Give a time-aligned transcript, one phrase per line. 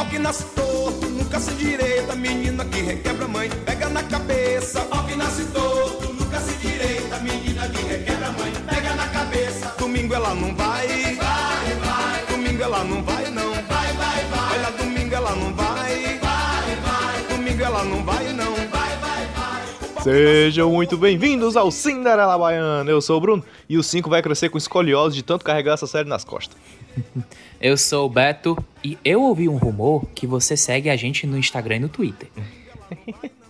[0.00, 4.80] Pau que nasce torto, nunca se direita, menina que requebra mãe, pega na cabeça.
[4.80, 9.74] Pau que nasce torto, nunca se direita, menina que requebra mãe, pega na cabeça.
[9.78, 12.26] Domingo ela não vai, vai, vai.
[12.30, 14.58] Domingo ela não vai não, vai, vai, vai.
[14.58, 17.36] Olha, domingo ela não vai, vai, vai.
[17.36, 20.02] Domingo ela não vai não, vai, vai, vai.
[20.02, 22.90] Sejam muito bem-vindos ao Cinderela Baiana.
[22.90, 25.86] Eu sou o Bruno e o 5 vai crescer com escoliose de tanto carregar essa
[25.86, 26.56] série nas costas.
[27.60, 31.36] Eu sou o Beto e eu ouvi um rumor que você segue a gente no
[31.36, 32.28] Instagram e no Twitter.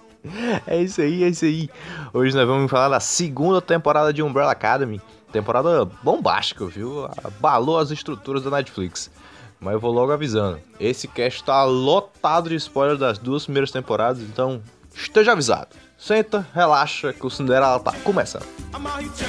[0.66, 1.70] É isso aí, é isso aí.
[2.12, 5.00] Hoje nós vamos falar da segunda temporada de Umbrella Academy.
[5.32, 7.06] Temporada bombástica, viu?
[7.24, 9.10] Abalou as estruturas da Netflix.
[9.58, 10.60] Mas eu vou logo avisando.
[10.78, 14.60] Esse cast tá lotado de spoilers das duas primeiras temporadas, então
[14.94, 15.76] esteja avisado.
[15.98, 18.46] Senta, relaxa, que o Cinderela tá começando.
[18.72, 19.26] Amarre o tchan,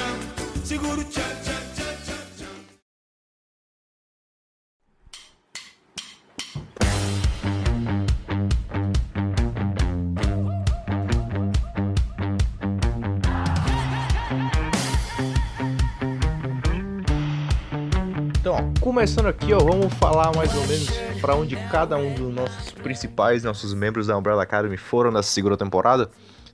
[0.64, 1.51] segura o tchan, tchan,
[18.52, 20.90] Então, começando aqui, ó, vamos falar mais ou menos
[21.22, 25.56] para onde cada um dos nossos principais, nossos membros da Umbrella Academy foram nessa segunda
[25.56, 26.10] temporada.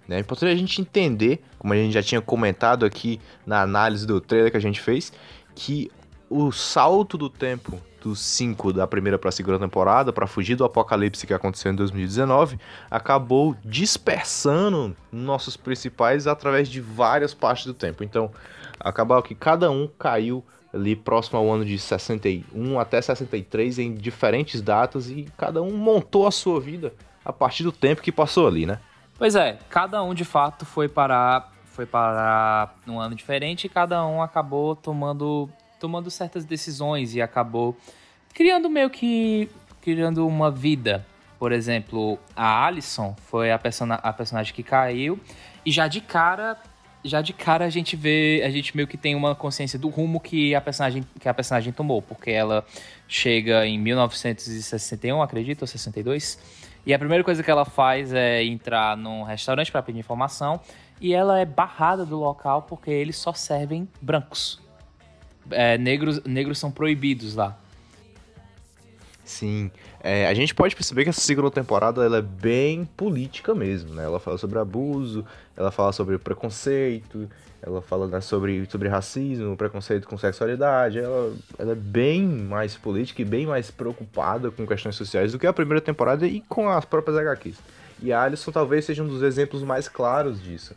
[0.06, 0.18] Né?
[0.18, 4.20] É importante a gente entender, como a gente já tinha comentado aqui na análise do
[4.20, 5.12] trailer que a gente fez,
[5.56, 5.90] que
[6.30, 10.64] o salto do tempo dos 5 da primeira para a segunda temporada, para fugir do
[10.64, 18.04] apocalipse que aconteceu em 2019, acabou dispersando nossos principais através de várias partes do tempo.
[18.04, 18.30] Então,
[18.78, 24.60] acabou que cada um caiu ali próximo ao ano de 61 até 63 em diferentes
[24.60, 26.92] datas e cada um montou a sua vida
[27.24, 28.78] a partir do tempo que passou ali, né?
[29.16, 34.06] Pois é, cada um de fato foi parar, foi parar num ano diferente e cada
[34.06, 35.48] um acabou tomando,
[35.80, 37.76] tomando certas decisões e acabou
[38.32, 41.04] criando meio que criando uma vida.
[41.38, 45.18] Por exemplo, a Alison foi a, persona, a personagem que caiu
[45.64, 46.56] e já de cara
[47.04, 50.20] já de cara a gente vê, a gente meio que tem uma consciência do rumo
[50.20, 52.64] que a personagem, que a personagem tomou, porque ela
[53.06, 56.38] chega em 1961, acredito, ou 62,
[56.84, 60.60] e a primeira coisa que ela faz é entrar num restaurante para pedir informação,
[61.00, 64.60] e ela é barrada do local porque eles só servem brancos.
[65.50, 67.58] É, negros, negros são proibidos lá.
[69.28, 69.70] Sim,
[70.02, 74.04] é, a gente pode perceber que essa segunda temporada ela é bem política mesmo, né?
[74.04, 75.22] Ela fala sobre abuso,
[75.54, 77.28] ela fala sobre preconceito,
[77.60, 80.98] ela fala né, sobre, sobre racismo, preconceito com sexualidade.
[80.98, 85.46] Ela, ela é bem mais política e bem mais preocupada com questões sociais do que
[85.46, 87.56] a primeira temporada e com as próprias HQs.
[88.02, 90.74] E a Alison talvez seja um dos exemplos mais claros disso.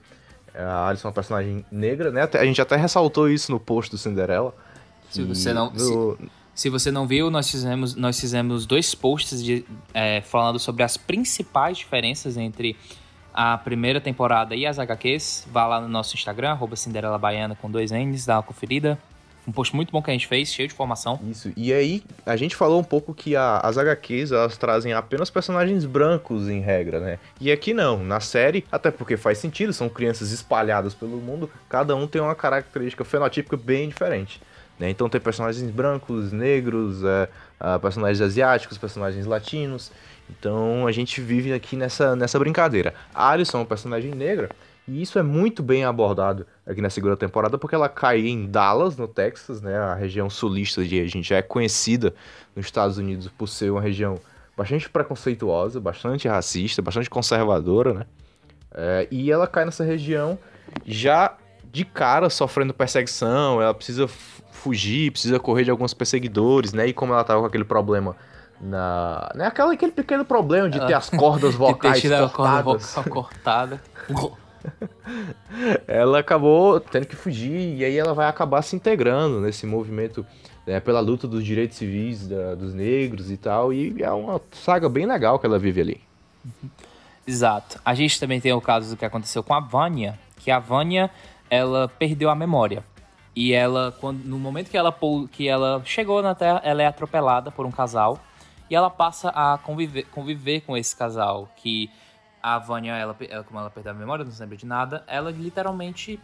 [0.54, 2.28] A Alison é uma personagem negra, né?
[2.34, 4.54] A gente até ressaltou isso no post do Cinderela.
[5.10, 6.32] Se você não- no- Se
[6.70, 11.78] você não viu, nós fizemos, nós fizemos dois posts de, é, falando sobre as principais
[11.78, 12.76] diferenças entre
[13.34, 15.48] a primeira temporada e as HQs.
[15.52, 18.98] Vá lá no nosso Instagram, Cinderela Baiana com dois N's, dá uma conferida.
[19.48, 21.20] Um post muito bom que a gente fez, cheio de informação.
[21.28, 21.52] Isso.
[21.58, 25.84] E aí, a gente falou um pouco que a- as HQs, elas trazem apenas personagens
[25.84, 27.18] brancos em regra, né?
[27.40, 28.04] E aqui não.
[28.04, 32.36] Na série, até porque faz sentido, são crianças espalhadas pelo mundo, cada um tem uma
[32.36, 34.40] característica fenotípica bem diferente.
[34.82, 34.90] Né?
[34.90, 39.92] Então tem personagens brancos, negros, é, ah, personagens asiáticos, personagens latinos.
[40.28, 42.96] Então a gente vive aqui nessa, nessa brincadeira.
[43.14, 44.50] A Alison é uma personagem negra,
[44.88, 48.98] e isso é muito bem abordado aqui na segunda temporada, porque ela cai em Dallas,
[48.98, 49.78] no Texas, né?
[49.78, 52.16] A região sulista de a gente já é conhecida
[52.56, 54.20] nos Estados Unidos por ser uma região
[54.58, 58.06] bastante preconceituosa, bastante racista, bastante conservadora, né?
[58.74, 60.40] É, e ela cai nessa região
[60.88, 61.38] já
[61.72, 64.10] de cara sofrendo perseguição, ela precisa
[64.62, 66.88] fugir, precisa correr de alguns perseguidores, né?
[66.88, 68.16] E como ela tava com aquele problema
[68.60, 69.32] na.
[69.36, 69.46] Né?
[69.48, 72.94] Aquela, aquele pequeno problema de ter as cordas De ter vocais tido a corda cortadas.
[72.96, 73.82] vocal cortada.
[75.88, 80.26] ela acabou tendo que fugir e aí ela vai acabar se integrando nesse movimento
[80.66, 83.74] né, pela luta dos direitos civis da- dos negros e tal.
[83.74, 86.02] E é uma saga bem legal que ela vive ali.
[87.26, 87.80] Exato.
[87.84, 91.10] A gente também tem o caso do que aconteceu com a Vânia, que a Vânia,
[91.50, 92.84] ela perdeu a memória.
[93.36, 94.94] E ela, quando, no momento que ela,
[95.32, 98.20] que ela chegou na Terra, ela é atropelada por um casal.
[98.70, 101.50] E ela passa a conviver, conviver com esse casal.
[101.56, 101.90] Que
[102.42, 105.32] a Vânia, ela, ela- como ela perdeu a memória, não se lembra de nada, ela
[105.32, 106.20] literalmente.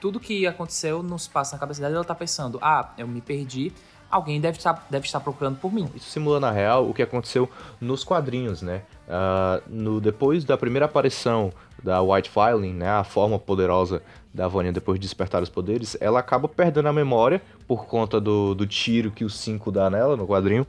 [0.00, 3.72] Tudo que aconteceu nos passa na cabeça dela ela tá pensando: ah, eu me perdi,
[4.10, 5.90] alguém deve estar, deve estar procurando por mim.
[5.94, 7.50] Isso simula na real o que aconteceu
[7.80, 8.82] nos quadrinhos, né?
[9.08, 11.50] Ah, no, depois da primeira aparição
[11.82, 14.02] da White Filing, né, a forma poderosa
[14.36, 18.54] da Vânia depois de despertar os poderes, ela acaba perdendo a memória por conta do,
[18.54, 20.66] do tiro que o 5 dá nela no quadrinho.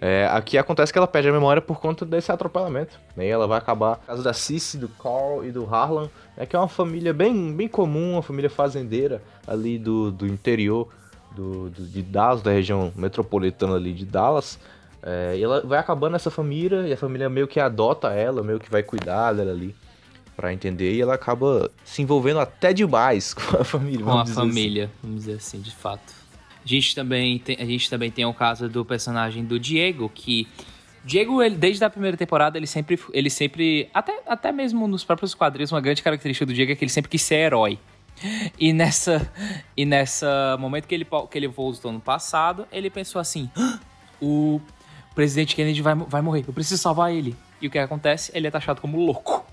[0.00, 2.98] É, aqui acontece que ela perde a memória por conta desse atropelamento.
[3.16, 3.26] Né?
[3.26, 3.96] E ela vai acabar.
[4.06, 6.46] Causa da Cici, do Carl e do Harlan, né?
[6.46, 10.88] que é uma família bem, bem comum, uma família fazendeira ali do, do interior
[11.34, 14.58] do, do, de Dallas, da região metropolitana ali de Dallas.
[15.02, 18.60] É, e ela vai acabando essa família, e a família meio que adota ela, meio
[18.60, 19.74] que vai cuidar dela ali,
[20.36, 24.04] para entender, e ela acaba se envolvendo até demais com a família.
[24.04, 24.34] Com a assim.
[24.34, 24.94] família, assim.
[25.02, 26.14] vamos dizer assim, de fato.
[26.64, 30.46] A gente também tem, a gente também tem o caso do personagem do Diego, que
[31.04, 35.34] Diego, ele, desde a primeira temporada, ele sempre, ele sempre até, até mesmo nos próprios
[35.34, 37.78] quadrinhos, uma grande característica do Diego é que ele sempre quis ser herói.
[38.58, 39.28] E nessa
[39.76, 43.80] e nessa momento que ele que ele voltou no passado, ele pensou assim: ah,
[44.20, 44.60] o
[45.14, 47.34] presidente Kennedy vai, vai morrer, eu preciso salvar ele.
[47.60, 48.30] E o que acontece?
[48.34, 49.44] Ele é taxado como louco.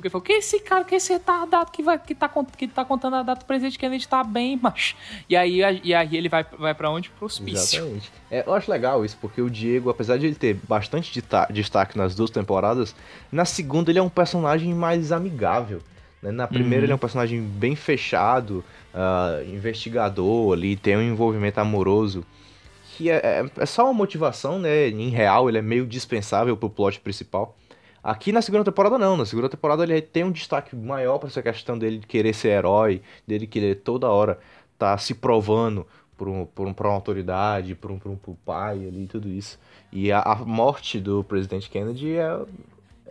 [0.00, 2.26] Porque falou, que esse cara, que esse retardado que, vai, que, tá,
[2.56, 4.96] que tá contando a data do presidente Kennedy tá bem, mas.
[5.28, 7.10] E aí, e aí ele vai, vai para onde?
[7.10, 7.80] Pro hospício.
[7.80, 8.10] Exatamente.
[8.30, 12.14] É, eu acho legal isso, porque o Diego, apesar de ele ter bastante destaque nas
[12.14, 12.96] duas temporadas,
[13.30, 15.82] na segunda ele é um personagem mais amigável.
[16.22, 16.30] Né?
[16.30, 16.84] Na primeira uhum.
[16.84, 18.64] ele é um personagem bem fechado,
[18.94, 22.24] uh, investigador ali, tem um envolvimento amoroso
[22.96, 24.88] que é, é, é, só uma motivação, né?
[24.88, 27.54] Em real, ele é meio dispensável pro plot principal.
[28.02, 31.42] Aqui na segunda temporada não, na segunda temporada ele tem um destaque maior para essa
[31.42, 34.38] questão dele de querer ser herói, dele querer toda hora
[34.78, 35.86] tá se provando
[36.16, 39.28] por, um, por, um, por uma autoridade, por um, por um por pai ali, tudo
[39.28, 39.58] isso.
[39.92, 42.40] E a, a morte do presidente Kennedy é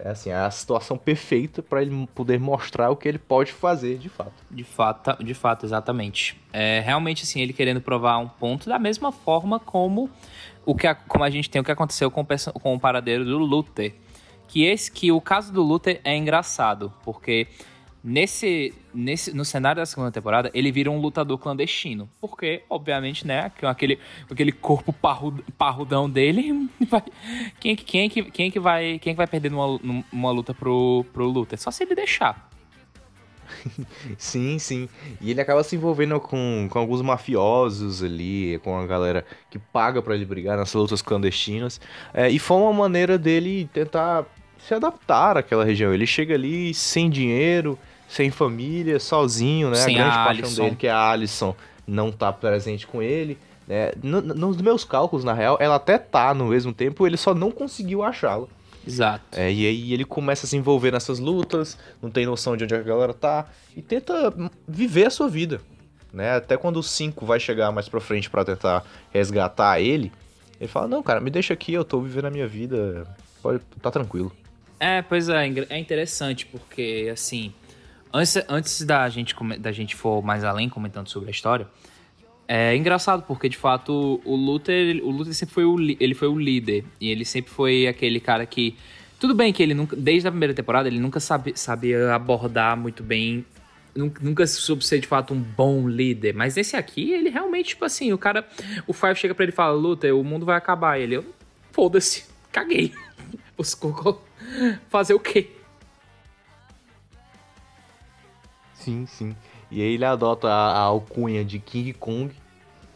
[0.01, 3.97] é assim, é a situação perfeita para ele poder mostrar o que ele pode fazer
[3.97, 4.31] de fato.
[4.49, 6.39] De fato, de fato, exatamente.
[6.53, 10.09] É realmente assim, ele querendo provar um ponto da mesma forma como
[10.65, 13.37] o que a, como a gente tem o que aconteceu com, com o paradeiro do
[13.37, 13.93] Luther.
[14.49, 17.47] Que esse que o caso do Luther é engraçado, porque
[18.01, 22.09] Nesse, nesse, no cenário da segunda temporada, ele vira um lutador clandestino.
[22.21, 23.99] Porque, obviamente, né, aquele,
[24.31, 26.69] aquele corpo parrud, parrudão dele.
[26.89, 27.03] Vai,
[27.59, 29.77] quem, quem, quem, quem, que vai, quem que vai perder numa,
[30.11, 31.55] numa luta pro, pro luta?
[31.55, 32.49] É só se ele deixar.
[34.17, 34.87] sim, sim.
[35.19, 40.01] E ele acaba se envolvendo com, com alguns mafiosos ali, com a galera que paga
[40.01, 41.81] para ele brigar nessas lutas clandestinas.
[42.13, 44.25] É, e foi uma maneira dele tentar
[44.67, 45.93] se adaptar àquela região.
[45.93, 47.77] Ele chega ali sem dinheiro,
[48.07, 49.75] sem família, sozinho, né?
[49.75, 51.55] Sem a grande a paixão dele, que é a Alison,
[51.87, 53.37] não tá presente com ele.
[53.67, 53.91] Né?
[54.01, 58.01] nos meus cálculos, na real, ela até tá no mesmo tempo, ele só não conseguiu
[58.01, 58.47] achá-la.
[58.85, 59.23] Exato.
[59.31, 62.73] É, e aí ele começa a se envolver nessas lutas, não tem noção de onde
[62.73, 63.45] a galera tá,
[63.77, 64.33] e tenta
[64.67, 65.61] viver a sua vida.
[66.11, 66.35] Né?
[66.35, 70.11] Até quando o 5 vai chegar mais pra frente para tentar resgatar ele,
[70.59, 73.05] ele fala, não, cara, me deixa aqui, eu tô vivendo a minha vida,
[73.43, 74.31] pode, tá tranquilo.
[74.79, 77.53] É, pois é, é interessante, porque assim,
[78.11, 81.67] Antes, antes da, gente, da gente for mais além comentando sobre a história,
[82.47, 86.39] é engraçado porque de fato o Luther, o Luther sempre foi o, ele foi o
[86.39, 88.75] líder e ele sempre foi aquele cara que
[89.19, 93.03] tudo bem que ele nunca, desde a primeira temporada, ele nunca sabe, sabia abordar muito
[93.03, 93.45] bem,
[93.95, 98.11] nunca, soube ser de fato um bom líder, mas esse aqui, ele realmente, tipo assim,
[98.11, 98.47] o cara,
[98.87, 100.97] o Five chega para ele e fala: Luther, o mundo vai acabar.
[100.97, 101.23] E ele,
[101.71, 102.93] foda-se, caguei.
[104.89, 105.49] Fazer o quê?
[108.73, 109.35] Sim, sim.
[109.69, 112.33] E aí ele adota a, a alcunha de King Kong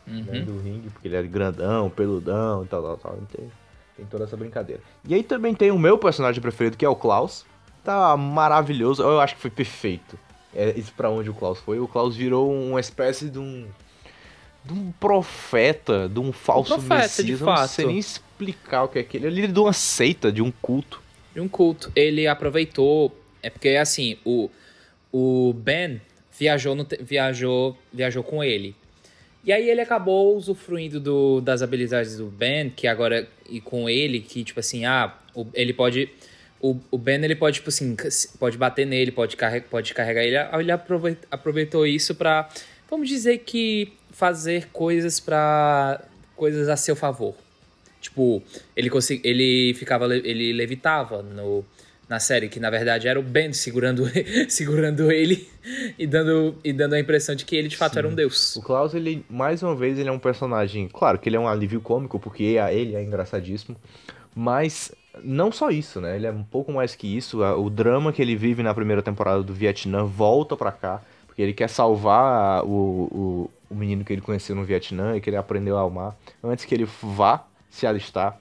[0.05, 0.23] né, uhum.
[0.23, 3.17] né, do ringue, porque ele é grandão, peludão e tal, tal, tal.
[3.35, 3.51] Tem,
[3.97, 4.81] tem toda essa brincadeira.
[5.07, 7.45] E aí também tem o meu personagem preferido, que é o Klaus.
[7.83, 9.03] Tá maravilhoso.
[9.03, 10.17] Eu acho que foi perfeito.
[10.55, 11.79] É isso pra onde o Klaus foi.
[11.79, 13.67] O Klaus virou uma espécie de um.
[14.63, 17.27] De um profeta, de um falso um profeta, messias.
[17.27, 17.59] De fato.
[17.59, 19.27] Não sei nem explicar o que é aquele.
[19.27, 21.02] Ele é de uma seita, de um culto.
[21.33, 21.91] De um culto.
[21.95, 23.15] Ele aproveitou.
[23.41, 24.49] É porque assim, o
[25.13, 26.01] o Ben
[26.37, 28.75] viajou, no, viajou, viajou com ele.
[29.45, 34.21] E aí ele acabou usufruindo do, das habilidades do Ben, que agora e com ele,
[34.21, 36.09] que tipo assim, ah, o, ele pode
[36.59, 37.95] o, o Ben ele pode tipo assim,
[38.39, 40.37] pode bater nele, pode carregar, pode carregar ele.
[40.59, 40.71] Ele
[41.29, 42.49] aproveitou, isso para
[42.89, 46.01] vamos dizer que fazer coisas para
[46.35, 47.35] coisas a seu favor.
[48.03, 48.43] Tipo,
[48.75, 51.65] ele consegui, ele ficava ele levitava no
[52.07, 54.03] na série, que na verdade era o Ben segurando,
[54.47, 55.47] segurando ele
[55.97, 57.99] e dando, e dando a impressão de que ele de fato Sim.
[57.99, 58.55] era um deus.
[58.57, 60.89] O Klaus, ele, mais uma vez, ele é um personagem.
[60.89, 63.77] Claro que ele é um alívio cômico, porque ele é engraçadíssimo.
[64.35, 64.91] Mas
[65.23, 66.15] não só isso, né?
[66.15, 67.41] Ele é um pouco mais que isso.
[67.41, 71.53] O drama que ele vive na primeira temporada do Vietnã volta para cá, porque ele
[71.53, 75.77] quer salvar o, o, o menino que ele conheceu no Vietnã e que ele aprendeu
[75.77, 78.37] a amar antes que ele vá se alistar.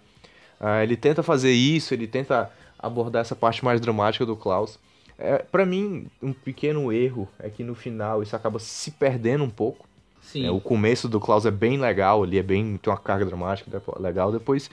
[0.60, 4.78] Uh, ele tenta fazer isso, ele tenta abordar essa parte mais dramática do Klaus.
[5.18, 9.50] É, para mim, um pequeno erro é que no final isso acaba se perdendo um
[9.50, 9.86] pouco.
[10.20, 10.46] Sim.
[10.46, 13.82] É, o começo do Klaus é bem legal ali, é bem tem uma carga dramática
[13.98, 14.30] legal.
[14.30, 14.70] Depois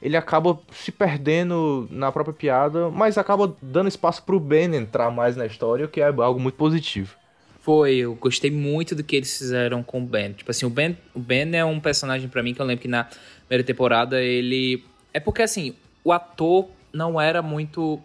[0.00, 5.36] ele acaba se perdendo na própria piada, mas acaba dando espaço pro Ben entrar mais
[5.36, 7.16] na história, o que é algo muito positivo.
[7.60, 10.32] Foi, eu gostei muito do que eles fizeram com o Ben.
[10.32, 12.86] Tipo assim, o Ben, o ben é um personagem para mim que eu lembro que
[12.86, 13.08] na
[13.46, 14.84] primeira temporada ele.
[15.12, 15.74] É porque assim,
[16.04, 18.00] o ator não era muito.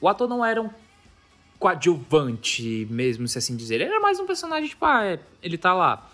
[0.00, 0.70] O ator não era um
[1.58, 3.76] coadjuvante, mesmo se assim dizer.
[3.76, 6.10] Ele era mais um personagem, tipo, ah, é, ele tá lá.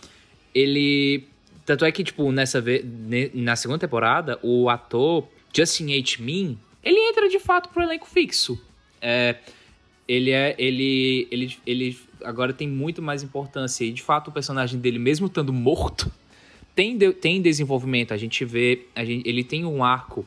[0.55, 1.27] Ele.
[1.65, 2.85] Tanto é que, tipo, nessa vez.
[3.35, 6.17] Na segunda temporada, o ator Justin H.
[6.21, 8.61] Min, ele entra de fato pro elenco fixo.
[9.01, 9.37] É,
[10.07, 10.55] ele é.
[10.59, 11.29] Ele.
[11.31, 11.59] Ele.
[11.67, 13.85] Ele agora tem muito mais importância.
[13.85, 16.11] E de fato, o personagem dele, mesmo estando morto,
[16.75, 18.13] tem, de, tem desenvolvimento.
[18.13, 18.87] A gente vê.
[18.95, 20.25] A gente, ele tem um arco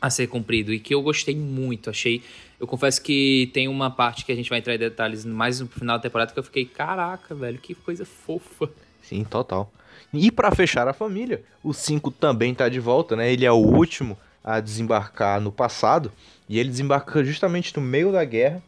[0.00, 1.90] a ser cumprido e que eu gostei muito.
[1.90, 2.22] Achei.
[2.58, 5.68] Eu confesso que tem uma parte que a gente vai entrar em detalhes mais no
[5.68, 8.68] final da temporada que eu fiquei, caraca, velho, que coisa fofa.
[9.00, 9.72] Sim, total.
[10.12, 13.32] E para fechar a família, o 5 também tá de volta, né?
[13.32, 16.10] Ele é o último a desembarcar no passado
[16.48, 18.62] e ele desembarca justamente no meio da guerra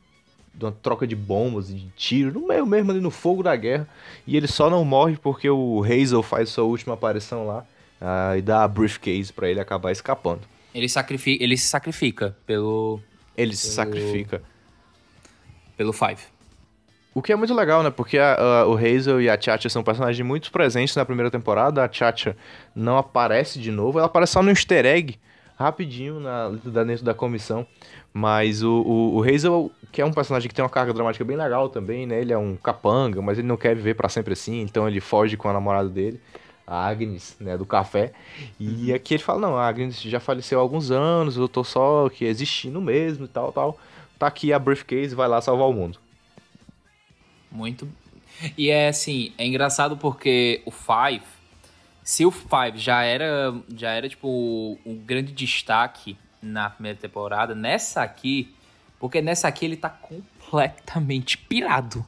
[0.55, 3.55] de uma troca de bombas e de tiro, no meio mesmo ali no fogo da
[3.57, 3.89] guerra.
[4.27, 7.65] E ele só não morre porque o Hazel faz sua última aparição lá
[8.01, 10.43] uh, e dá a briefcase para ele acabar escapando.
[10.75, 13.01] Ele, sacrifica, ele se sacrifica pelo.
[13.37, 14.43] Ele se sacrifica.
[15.77, 16.21] Pelo Five.
[17.13, 17.91] O que é muito legal, né?
[17.91, 21.85] Porque a, a, o Hazel e a Chacha são personagens muito presentes na primeira temporada.
[21.85, 22.37] A Chacha
[22.75, 23.99] não aparece de novo.
[23.99, 25.19] Ela aparece só no easter egg,
[25.65, 26.49] rapidinho, na,
[26.85, 27.67] dentro da comissão.
[28.13, 31.37] Mas o, o, o Hazel, que é um personagem que tem uma carga dramática bem
[31.37, 32.21] legal também, né?
[32.21, 35.37] Ele é um capanga, mas ele não quer viver para sempre assim, então ele foge
[35.37, 36.21] com a namorada dele,
[36.67, 38.13] a Agnes, né, do café.
[38.59, 38.97] E uhum.
[38.97, 42.25] aqui ele fala, não, a Agnes já faleceu há alguns anos, eu tô só aqui
[42.25, 43.79] existindo mesmo e tal, tal.
[44.19, 45.99] Tá aqui a briefcase, vai lá salvar o mundo.
[47.51, 47.89] Muito.
[48.57, 51.25] E é assim, é engraçado porque o Five,
[52.11, 58.03] se o Five já era, já era tipo um grande destaque na primeira temporada, nessa
[58.03, 58.53] aqui,
[58.99, 62.05] porque nessa aqui ele tá completamente pirado.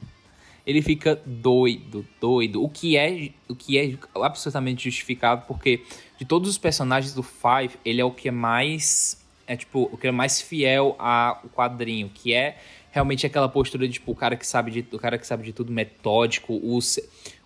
[0.67, 2.61] Ele fica doido, doido.
[2.61, 5.85] O que é, o que é absolutamente justificável, porque
[6.17, 9.97] de todos os personagens do Five, ele é o que é mais é tipo, o
[9.97, 12.57] que é mais fiel ao quadrinho, que é
[12.91, 15.53] realmente aquela postura de tipo, o cara que sabe de, o cara que sabe de
[15.53, 16.79] tudo metódico, o,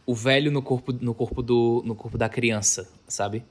[0.08, 3.44] o velho no corpo no corpo do no corpo da criança, sabe?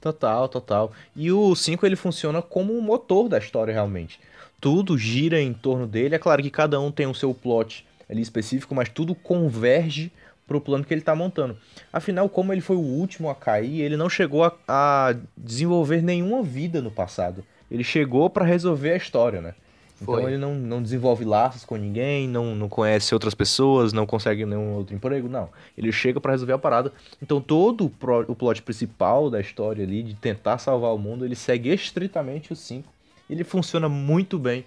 [0.00, 0.92] Total, total.
[1.16, 4.20] E o 5 ele funciona como um motor da história realmente.
[4.60, 6.14] Tudo gira em torno dele.
[6.14, 10.12] É claro que cada um tem o seu plot ali específico, mas tudo converge
[10.46, 11.56] pro plano que ele tá montando.
[11.92, 16.42] Afinal, como ele foi o último a cair, ele não chegou a, a desenvolver nenhuma
[16.42, 17.44] vida no passado.
[17.70, 19.54] Ele chegou para resolver a história, né?
[20.00, 20.24] Então Foi.
[20.24, 24.74] ele não, não desenvolve laços com ninguém, não, não conhece outras pessoas, não consegue nenhum
[24.74, 25.48] outro emprego, não.
[25.76, 26.92] Ele chega para resolver a parada.
[27.20, 31.24] Então todo o, pro, o plot principal da história ali, de tentar salvar o mundo,
[31.24, 32.88] ele segue estritamente os 5.
[33.28, 34.64] Ele funciona muito bem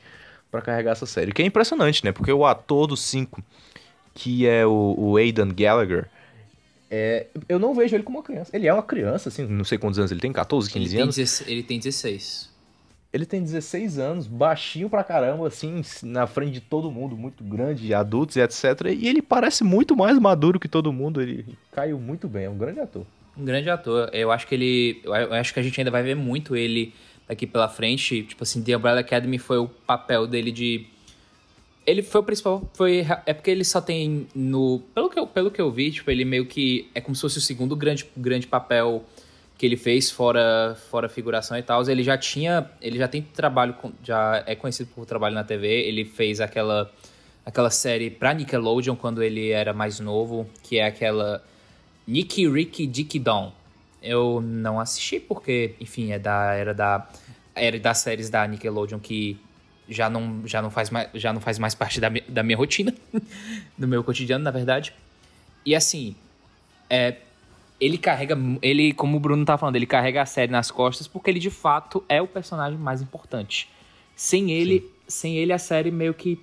[0.52, 1.32] para carregar essa série.
[1.32, 2.12] Que é impressionante, né?
[2.12, 3.42] Porque o ator do 5,
[4.14, 6.10] que é o, o Aidan Gallagher,
[6.94, 8.54] é, eu não vejo ele como uma criança.
[8.54, 11.16] Ele é uma criança, assim, não sei quantos anos ele tem, 14, 15 ele anos.
[11.16, 12.51] Tem, ele tem 16.
[13.14, 17.94] Ele tem 16 anos, baixinho pra caramba, assim, na frente de todo mundo, muito grande,
[17.94, 18.64] adultos e etc.
[18.98, 21.22] E ele parece muito mais maduro que todo mundo.
[21.22, 23.06] Ele caiu muito bem, é um grande ator.
[23.38, 24.10] Um grande ator.
[24.14, 25.02] Eu acho que ele.
[25.04, 26.94] Eu acho que a gente ainda vai ver muito ele
[27.28, 28.24] daqui pela frente.
[28.24, 30.86] Tipo assim, The Umbrella Academy foi o papel dele de.
[31.86, 32.70] Ele foi o principal.
[32.74, 34.82] Foi, é porque ele só tem no.
[34.94, 36.90] Pelo que, eu, pelo que eu vi, tipo, ele meio que.
[36.96, 39.04] É como se fosse o segundo grande, grande papel
[39.62, 43.76] que ele fez fora fora figuração e tal, ele já tinha, ele já tem trabalho
[43.76, 46.92] com, já é conhecido por trabalho na TV, ele fez aquela
[47.46, 51.46] aquela série pra Nickelodeon quando ele era mais novo, que é aquela
[52.08, 53.52] Nicky Ricky Dicky Dawn.
[54.02, 57.08] Eu não assisti porque, enfim, é da era da
[57.54, 59.40] era das séries da Nickelodeon que
[59.88, 62.96] já não, já não, faz, mais, já não faz mais parte da, da minha rotina,
[63.78, 64.92] do meu cotidiano, na verdade.
[65.64, 66.16] E assim,
[66.90, 67.18] é,
[67.82, 71.32] ele carrega, ele, como o Bruno tá falando, ele carrega a série nas costas porque
[71.32, 73.68] ele de fato é o personagem mais importante.
[74.16, 74.90] Sem ele, Sim.
[75.08, 76.40] sem ele a série meio que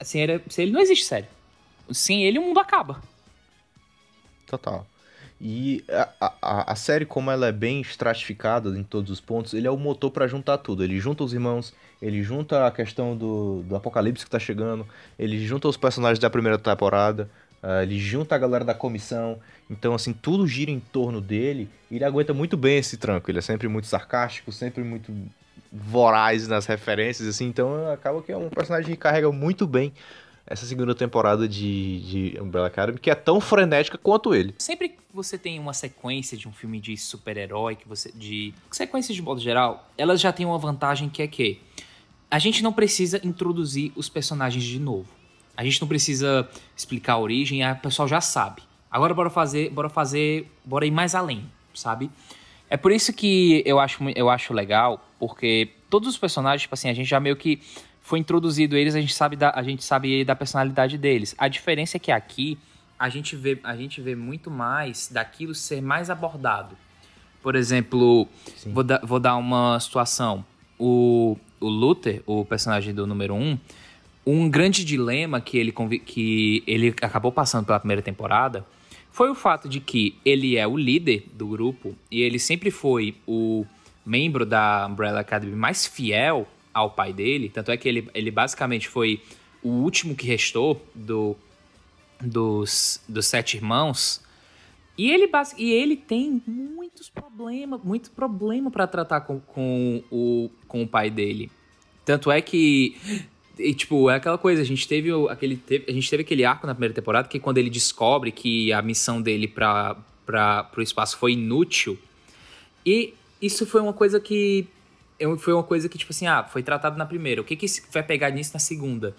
[0.00, 1.26] sem ele, sem ele não existe série.
[1.92, 3.02] Sem ele o mundo acaba.
[4.46, 4.86] Total.
[5.38, 9.66] E a, a, a, série, como ela é bem estratificada em todos os pontos, ele
[9.66, 10.84] é o motor para juntar tudo.
[10.84, 14.86] Ele junta os irmãos, ele junta a questão do, do apocalipse que tá chegando,
[15.18, 17.30] ele junta os personagens da primeira temporada,
[17.62, 19.38] Uh, ele junta a galera da comissão,
[19.68, 23.30] então assim, tudo gira em torno dele e ele aguenta muito bem esse tranco.
[23.30, 25.12] Ele é sempre muito sarcástico, sempre muito
[25.70, 29.92] voraz nas referências, assim, então acaba que é um personagem que carrega muito bem
[30.46, 32.00] essa segunda temporada de,
[32.32, 34.54] de Umbrella Academy, que é tão frenética quanto ele.
[34.58, 38.10] Sempre que você tem uma sequência de um filme de super-herói, que você.
[38.12, 38.52] de.
[38.70, 41.60] sequências de modo geral, elas já têm uma vantagem que é que
[42.28, 45.19] a gente não precisa introduzir os personagens de novo.
[45.60, 48.62] A gente não precisa explicar a origem, a pessoal já sabe.
[48.90, 52.10] Agora bora fazer, bora fazer, bora ir mais além, sabe?
[52.70, 56.88] É por isso que eu acho, eu acho legal, porque todos os personagens, tipo assim,
[56.88, 57.60] a gente já meio que
[58.00, 61.34] foi introduzido eles, a gente sabe da, a gente sabe da personalidade deles.
[61.36, 62.56] A diferença é que aqui
[62.98, 66.74] a gente vê, a gente vê muito mais daquilo ser mais abordado.
[67.42, 68.26] Por exemplo,
[68.64, 70.42] vou, da, vou dar uma situação.
[70.78, 73.58] O, o Luther, o personagem do número 1, um,
[74.30, 78.66] um grande dilema que ele, que ele acabou passando pela primeira temporada
[79.10, 83.16] foi o fato de que ele é o líder do grupo e ele sempre foi
[83.26, 83.66] o
[84.04, 87.48] membro da Umbrella Academy mais fiel ao pai dele.
[87.48, 89.20] Tanto é que ele, ele basicamente foi
[89.62, 91.36] o último que restou do,
[92.20, 94.22] dos, dos sete irmãos.
[94.96, 100.82] E ele, e ele tem muitos problemas, muito problema para tratar com, com, o, com
[100.82, 101.50] o pai dele.
[102.04, 102.96] Tanto é que
[103.60, 106.74] e, tipo, é aquela coisa, a gente teve aquele a gente teve aquele arco na
[106.74, 111.32] primeira temporada que quando ele descobre que a missão dele para para pro espaço foi
[111.32, 111.98] inútil.
[112.84, 114.66] E isso foi uma coisa que
[115.38, 117.40] foi uma coisa que tipo assim, ah, foi tratado na primeira.
[117.40, 119.14] O que que vai pegar nisso na segunda?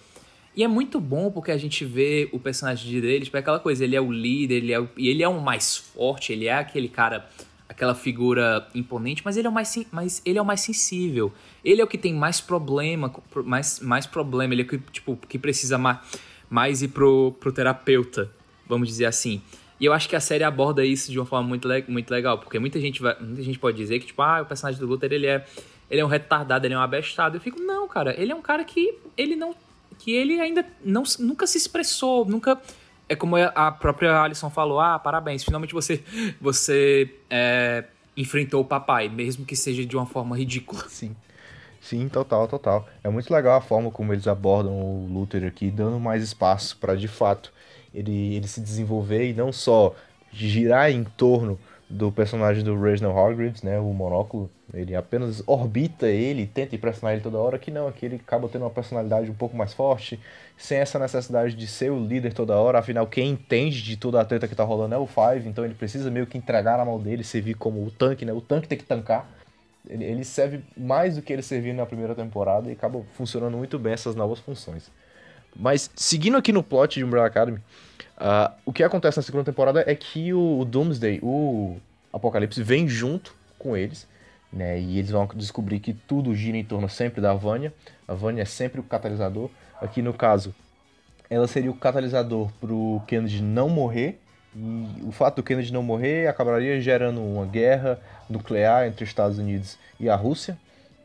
[0.55, 3.85] E é muito bom porque a gente vê o personagem dele, tipo, é aquela coisa,
[3.85, 6.55] ele é o líder, ele é o, e ele é o mais forte, ele é
[6.55, 7.29] aquele cara
[7.71, 11.31] aquela figura imponente, mas ele é o mais, mas ele é o mais sensível.
[11.63, 13.11] Ele é o que tem mais problema,
[13.45, 15.99] mais, mais problema, ele é o que, tipo, que precisa mais,
[16.49, 18.29] mais ir pro, pro terapeuta,
[18.67, 19.41] vamos dizer assim.
[19.79, 22.59] E eu acho que a série aborda isso de uma forma muito, muito legal, porque
[22.59, 25.27] muita gente, vai, muita gente pode dizer que, tipo, ah, o personagem do Luther, ele
[25.27, 25.45] é,
[25.89, 27.37] ele é um retardado, ele é um abestado.
[27.37, 29.55] Eu fico, não, cara, ele é um cara que ele não
[29.97, 32.59] que ele ainda não, nunca se expressou, nunca
[33.11, 36.01] é como a própria Alison falou: ah, parabéns, finalmente você,
[36.39, 37.83] você é,
[38.15, 40.85] enfrentou o papai, mesmo que seja de uma forma ridícula.
[40.87, 41.13] Sim.
[41.81, 42.87] Sim, total, total.
[43.03, 46.95] É muito legal a forma como eles abordam o Luther aqui, dando mais espaço para
[46.95, 47.51] de fato
[47.93, 49.93] ele, ele se desenvolver e não só
[50.31, 51.59] girar em torno
[51.89, 57.21] do personagem do Reginald Hargreaves, né, o monóculo, ele apenas orbita ele, tenta impressionar ele
[57.21, 60.17] toda hora, que não, aqui ele acaba tendo uma personalidade um pouco mais forte,
[60.61, 64.25] sem essa necessidade de ser o líder toda hora, afinal quem entende de toda a
[64.25, 66.99] treta que tá rolando é o Five, então ele precisa meio que entregar na mão
[66.99, 69.27] dele, servir como o tanque, né, o tanque tem que tancar,
[69.87, 73.79] ele, ele serve mais do que ele serviu na primeira temporada e acaba funcionando muito
[73.79, 74.91] bem essas novas funções.
[75.55, 79.83] Mas seguindo aqui no plot de Umbrella Academy, uh, o que acontece na segunda temporada
[79.85, 81.77] é que o, o Doomsday, o
[82.13, 84.07] Apocalipse, vem junto com eles
[84.51, 84.79] né?
[84.79, 87.73] E eles vão descobrir que tudo gira em torno sempre da Vânia.
[88.07, 89.49] A Vânia é sempre o catalisador.
[89.81, 90.53] Aqui no caso,
[91.29, 94.19] ela seria o catalisador para o Kennedy não morrer.
[94.55, 99.39] E o fato do Kennedy não morrer acabaria gerando uma guerra nuclear entre os Estados
[99.39, 100.57] Unidos e a Rússia.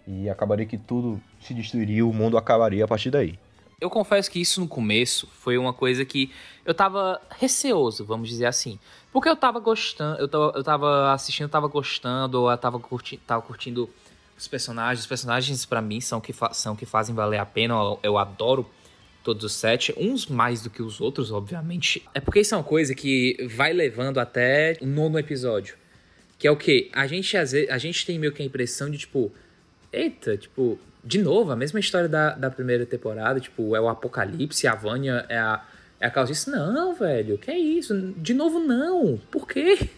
[0.06, 3.38] E acabaria que tudo se destruiria, o mundo acabaria a partir daí.
[3.80, 6.32] Eu confesso que isso no começo foi uma coisa que
[6.64, 8.78] eu tava receoso, vamos dizer assim.
[9.12, 13.16] Porque eu tava gostando, eu tava, eu tava assistindo, eu tava gostando, eu tava, curti,
[13.18, 13.88] tava curtindo
[14.36, 15.00] os personagens.
[15.00, 18.68] Os personagens para mim são que, são que fazem valer a pena, eu, eu adoro
[19.22, 22.00] todos os sete, uns mais do que os outros, obviamente.
[22.14, 25.76] É porque isso é uma coisa que vai levando até o nono episódio.
[26.38, 26.90] Que é o que?
[26.92, 29.32] A gente, a gente tem meio que a impressão de, tipo,
[29.92, 34.66] eita, tipo, de novo, a mesma história da, da primeira temporada, tipo, é o apocalipse,
[34.68, 35.64] a Vânia é a,
[35.98, 36.50] é a causa disso.
[36.50, 38.12] Não, velho, que é isso?
[38.16, 39.20] De novo, não.
[39.30, 39.88] Por quê?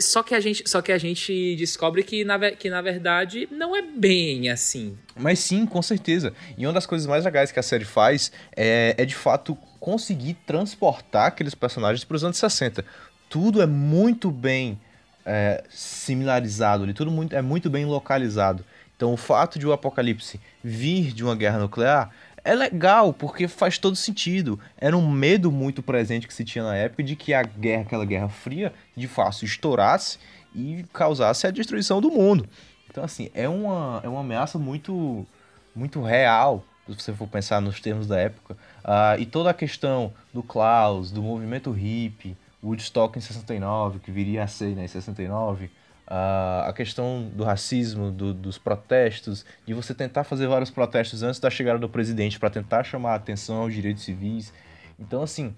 [0.00, 3.76] Só que a gente, só que a gente descobre que na, que na verdade não
[3.76, 4.96] é bem assim.
[5.14, 6.32] Mas sim, com certeza.
[6.56, 10.34] E uma das coisas mais legais que a série faz é, é de fato conseguir
[10.46, 12.84] transportar aqueles personagens para os anos 60.
[13.28, 14.78] Tudo é muito bem
[15.24, 18.64] é, similarizado ali, tudo muito, é muito bem localizado.
[18.96, 22.10] Então, o fato de o apocalipse vir de uma guerra nuclear
[22.44, 24.58] é legal, porque faz todo sentido.
[24.76, 28.04] Era um medo muito presente que se tinha na época de que a guerra, aquela
[28.04, 30.18] guerra fria, de fato estourasse
[30.54, 32.48] e causasse a destruição do mundo.
[32.90, 35.26] Então, assim, é uma, é uma ameaça muito,
[35.74, 38.56] muito real, se você for pensar nos termos da época.
[38.84, 44.42] Uh, e toda a questão do Klaus, do movimento hippie, Woodstock em 69, que viria
[44.42, 45.70] a ser né, em 69,
[46.10, 51.48] a questão do racismo, do, dos protestos, de você tentar fazer vários protestos antes da
[51.48, 54.52] chegada do presidente para tentar chamar a atenção aos direitos civis.
[54.98, 55.54] Então, assim,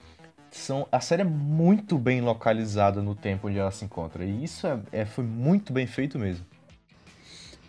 [0.50, 4.24] são, a série é muito bem localizada no tempo onde ela se encontra.
[4.24, 6.44] E isso é, é, foi muito bem feito mesmo.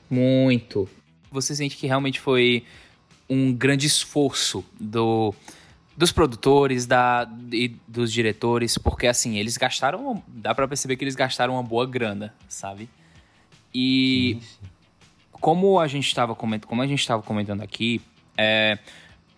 [0.10, 0.90] Muito.
[1.32, 2.66] Você sente que realmente foi
[3.30, 5.34] um grande esforço do
[5.96, 10.24] dos produtores, da, e dos diretores, porque assim, eles gastaram.
[10.28, 12.90] Dá pra perceber que eles gastaram uma boa grana, sabe?
[13.74, 14.70] E sim, sim.
[15.32, 18.02] como a gente estava comentando, como a gente estava comentando aqui,
[18.38, 18.78] é,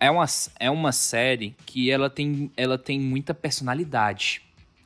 [0.00, 0.24] é, uma,
[0.58, 4.42] é uma série que ela tem, ela tem muita personalidade.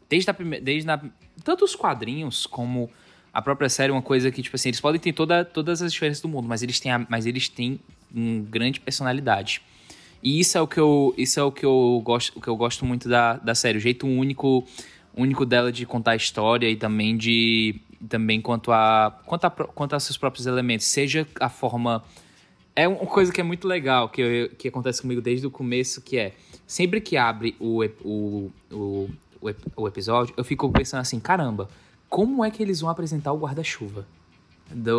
[0.09, 0.65] Desde a primeira.
[0.65, 1.01] Desde a,
[1.45, 2.91] tanto os quadrinhos como
[3.33, 6.21] a própria série, uma coisa que, tipo assim, eles podem ter toda, todas as diferenças
[6.21, 7.79] do mundo, mas eles têm, a, mas eles têm
[8.13, 9.63] uma grande personalidade.
[10.23, 12.57] E isso é o que eu, isso é o que eu gosto, o que eu
[12.57, 14.65] gosto muito da, da série, o jeito único,
[15.17, 19.97] único dela de contar a história e também de também quanto a quanto a, quanto
[19.97, 22.03] a seus próprios elementos, seja a forma
[22.75, 26.17] é uma coisa que é muito legal que, que acontece comigo desde o começo, que
[26.17, 26.35] é
[26.67, 29.11] sempre que abre o, o, o,
[29.77, 31.69] o episódio, eu fico pensando assim, caramba,
[32.09, 34.07] como é que eles vão apresentar o guarda-chuva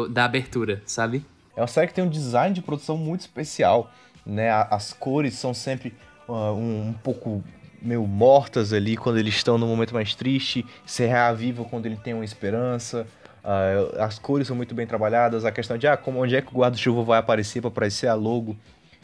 [0.10, 1.26] da abertura, sabe?
[1.56, 3.92] É uma série que tem um design de produção muito especial
[4.26, 4.50] né?
[4.50, 5.94] As cores são sempre
[6.28, 7.44] uh, um, um, pouco
[7.82, 12.14] meio mortas ali quando eles estão no momento mais triste, se reavivam quando ele tem
[12.14, 13.08] uma esperança.
[13.44, 16.54] Uh, as cores são muito bem trabalhadas, a questão de ah, como, onde é que
[16.54, 18.56] o guarda-chuva vai aparecer para aparecer a logo.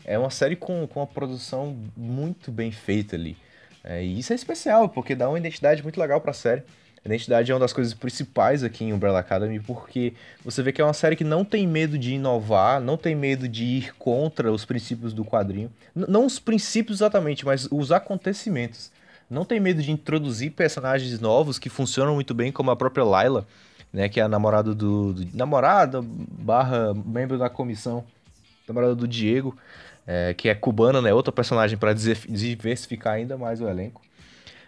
[0.05, 3.35] É uma série com, com uma produção muito bem feita ali.
[3.83, 6.63] É, e isso é especial, porque dá uma identidade muito legal para a série.
[7.05, 10.83] Identidade é uma das coisas principais aqui em Umbrella Academy, porque você vê que é
[10.83, 14.65] uma série que não tem medo de inovar, não tem medo de ir contra os
[14.65, 15.71] princípios do quadrinho.
[15.95, 18.91] N não os princípios exatamente, mas os acontecimentos.
[19.29, 23.45] Não tem medo de introduzir personagens novos que funcionam muito bem, como a própria Layla,
[23.91, 28.03] né, que é a namorada do, do namorada barra membro da comissão,
[28.67, 29.57] namorada do Diego,
[30.05, 34.01] é, que é cubana, né, outra personagem para diversificar ainda mais o elenco.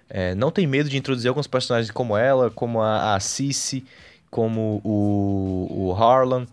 [0.09, 3.85] É, não tem medo de introduzir alguns personagens como ela, como a, a Cici,
[4.31, 6.47] como o, o Harlan,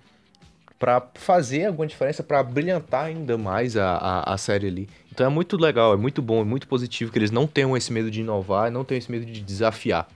[0.79, 4.89] para fazer alguma diferença, para brilhantar ainda mais a, a, a, série ali.
[5.11, 7.91] Então é muito legal, é muito bom, é muito positivo que eles não tenham esse
[7.93, 10.07] medo de inovar, não tenham esse medo de desafiar.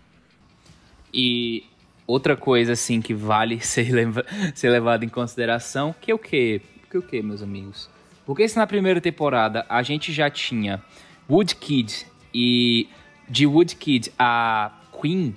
[1.12, 1.64] E
[2.06, 4.24] outra coisa assim que vale ser, leva
[4.54, 6.60] ser levado em consideração, que é o quê?
[6.90, 7.88] Que é o quê, meus amigos?
[8.26, 10.82] Porque se na primeira temporada a gente já tinha
[11.28, 12.88] Woodkid e
[13.30, 15.36] de Woodkid a Queen,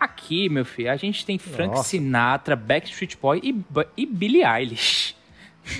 [0.00, 1.90] aqui, meu filho, a gente tem Frank Nossa.
[1.90, 3.64] Sinatra, Backstreet Boy e,
[3.96, 5.14] e Billie Eilish.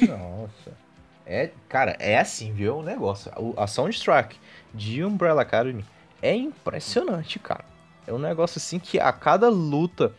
[0.06, 0.84] Nossa.
[1.26, 2.78] É, cara, é assim, viu?
[2.78, 3.32] O negócio.
[3.56, 4.36] A, a soundtrack
[4.74, 5.84] de Umbrella Academy
[6.20, 7.64] é impressionante, cara.
[8.06, 10.14] É um negócio assim que a cada luta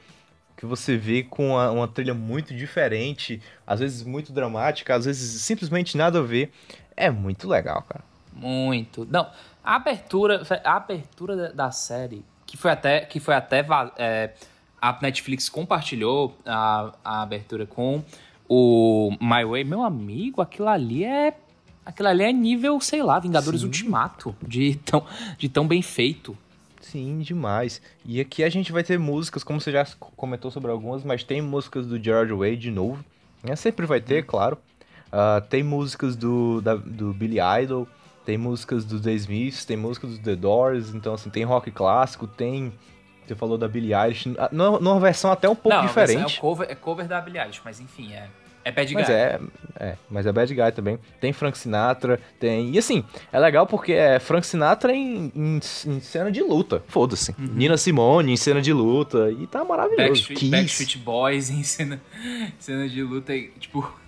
[0.58, 5.41] que você vê com uma, uma, trilha muito diferente, às vezes muito dramática, às vezes
[5.41, 6.51] simplesmente nada a ver,
[6.95, 8.03] é muito legal, cara.
[8.34, 9.05] Muito.
[9.10, 9.29] Não,
[9.65, 13.65] a abertura, a abertura da série, que foi até, que foi até
[13.97, 14.34] é,
[14.80, 18.04] a Netflix compartilhou a, a abertura com
[18.47, 21.34] o My Way, meu amigo, aquilo ali é
[21.84, 23.67] aquilo ali é nível, sei lá, Vingadores Sim.
[23.67, 25.06] Ultimato, de tão,
[25.38, 26.38] de tão bem feito.
[26.80, 27.82] Sim, demais.
[28.06, 31.41] E aqui a gente vai ter músicas, como você já comentou sobre algumas, mas tem
[31.41, 33.04] músicas do George Way de novo.
[33.43, 33.56] Né?
[33.56, 34.58] Sempre vai ter, claro.
[35.08, 37.88] Uh, tem músicas do, da, do Billy Idol,
[38.25, 42.27] tem músicas do The Smiths, tem músicas do The Doors, então assim, tem rock clássico,
[42.27, 42.73] tem.
[43.25, 46.38] Você falou da Billie Eilish, ah, numa versão até um pouco Não, diferente.
[46.38, 48.27] É cover, é cover da Billie Eilish, mas enfim, é.
[48.65, 48.95] É Bad Guy.
[48.95, 49.39] Mas é,
[49.79, 50.97] é, mas é Bad Guy também.
[51.21, 52.71] Tem Frank Sinatra, tem.
[52.71, 56.83] E assim, é legal porque é Frank Sinatra em, em, em cena de luta.
[56.88, 57.35] Foda-se.
[57.38, 57.45] Uhum.
[57.53, 59.31] Nina Simone em cena de luta.
[59.39, 60.09] E tá maravilhoso.
[60.09, 62.01] Backstreet, Backstreet Boys em cena,
[62.57, 63.33] cena de luta.
[63.59, 64.04] Tipo, é,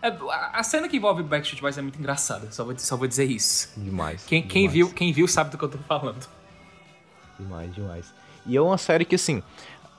[0.00, 3.70] a cena que envolve Backstreet Boys é muito engraçada, só vou, só vou dizer isso.
[3.76, 4.24] Demais.
[4.24, 4.52] Quem, demais.
[4.52, 6.24] quem, viu, quem viu sabe do que eu tô falando.
[7.38, 8.14] Demais, demais.
[8.46, 9.42] E é uma série que, assim,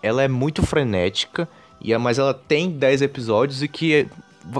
[0.01, 1.47] ela é muito frenética,
[1.81, 3.93] e é, mas ela tem 10 episódios e que.
[3.93, 4.05] É,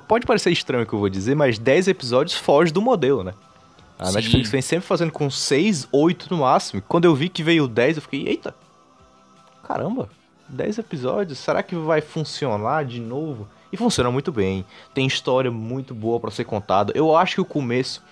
[0.08, 3.34] pode parecer estranho o que eu vou dizer, mas 10 episódios foge do modelo, né?
[3.98, 4.16] A Sim.
[4.16, 6.82] Netflix vem sempre fazendo com 6, 8 no máximo.
[6.88, 8.56] Quando eu vi que veio 10, eu fiquei, eita!
[9.64, 10.10] Caramba,
[10.50, 11.40] 10 episódios?
[11.40, 13.48] Será que vai funcionar de novo?
[13.72, 14.66] E funciona muito bem.
[14.94, 16.92] Tem história muito boa para ser contada.
[16.96, 18.04] Eu acho que o começo,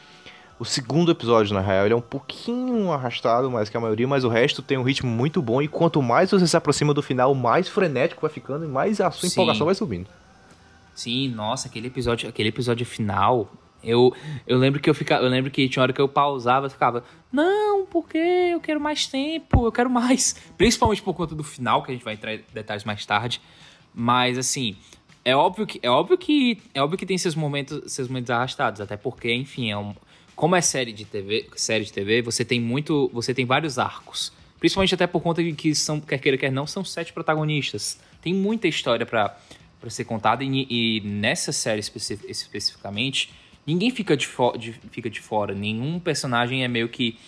[0.60, 4.24] o segundo episódio, na real, ele é um pouquinho arrastado mais que a maioria, mas
[4.24, 5.62] o resto tem um ritmo muito bom.
[5.62, 9.10] E quanto mais você se aproxima do final, mais frenético vai ficando e mais a
[9.10, 9.34] sua Sim.
[9.34, 10.08] empolgação vai subindo.
[10.94, 13.50] Sim, nossa, aquele episódio, aquele episódio final.
[13.84, 14.14] Eu,
[14.46, 17.04] eu lembro que eu ficava, eu lembro que tinha hora que eu pausava e ficava,
[17.32, 20.36] não, porque eu quero mais tempo, eu quero mais.
[20.58, 23.42] Principalmente por conta do final, que a gente vai entrar em detalhes mais tarde.
[23.94, 24.76] Mas assim,
[25.24, 28.82] é óbvio que é óbvio que é óbvio que tem seus momentos, seus momentos arrastados,
[28.82, 29.96] até porque, enfim, é um,
[30.38, 34.32] como é série de TV, série de TV, você tem muito, você tem vários arcos.
[34.60, 38.00] Principalmente até por conta de que são, quer queira quer não, são sete protagonistas.
[38.22, 39.36] Tem muita história para
[39.90, 43.34] ser contada e, e, nessa série especific, especificamente
[43.68, 44.28] ninguém fica de,
[44.58, 47.20] de, fica de fora, nenhum personagem é meio que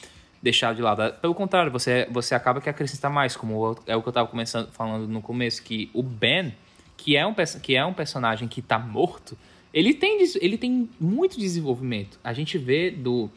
[0.42, 1.14] deixado de lado.
[1.16, 4.72] Pelo contrário, você, você acaba que acrescenta mais, como é o que eu tava começando,
[4.72, 6.54] falando no começo, que o Ben,
[6.96, 9.38] que é um, que é um personagem que tá morto,
[9.74, 12.18] ele tem, ele tem muito desenvolvimento.
[12.24, 13.30] A gente vê do,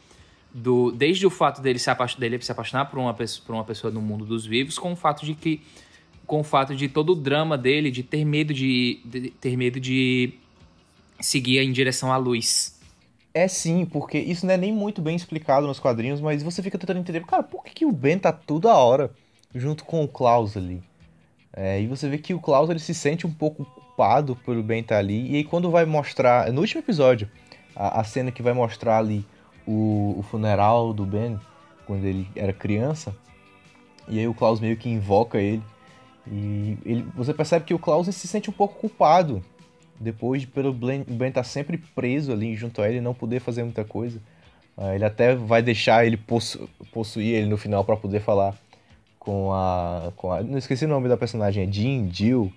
[0.53, 4.01] do desde o fato dele se, dele se apaixonar por uma, por uma pessoa no
[4.01, 5.61] mundo dos vivos, com o fato de que
[6.25, 9.77] com o fato de todo o drama dele de ter medo de, de ter medo
[9.77, 10.33] de
[11.19, 12.72] seguir em direção à luz.
[13.33, 16.77] É sim, porque isso não é nem muito bem explicado nos quadrinhos, mas você fica
[16.77, 19.09] tentando entender, cara, por que, que o Ben tá toda hora
[19.55, 20.83] junto com o Klaus ali?
[21.51, 24.81] É, e você vê que o Klaus ele se sente um pouco culpado pelo Ben
[24.81, 27.27] estar tá ali, e aí quando vai mostrar, no último episódio,
[27.75, 29.25] a, a cena que vai mostrar ali
[29.65, 31.39] o, o, funeral do Ben,
[31.87, 33.15] quando ele era criança,
[34.07, 35.63] e aí o Klaus meio que invoca ele,
[36.27, 39.43] e ele, você percebe que o Klaus se sente um pouco culpado
[40.03, 43.63] depois de pelo Ben estar tá sempre preso ali junto a ele não poder fazer
[43.63, 44.19] muita coisa.
[44.77, 48.55] Uh, ele até vai deixar ele possu possuir ele no final para poder falar
[49.19, 50.41] com a, com a.
[50.41, 52.51] Não esqueci o nome da personagem, é Jean, Jill.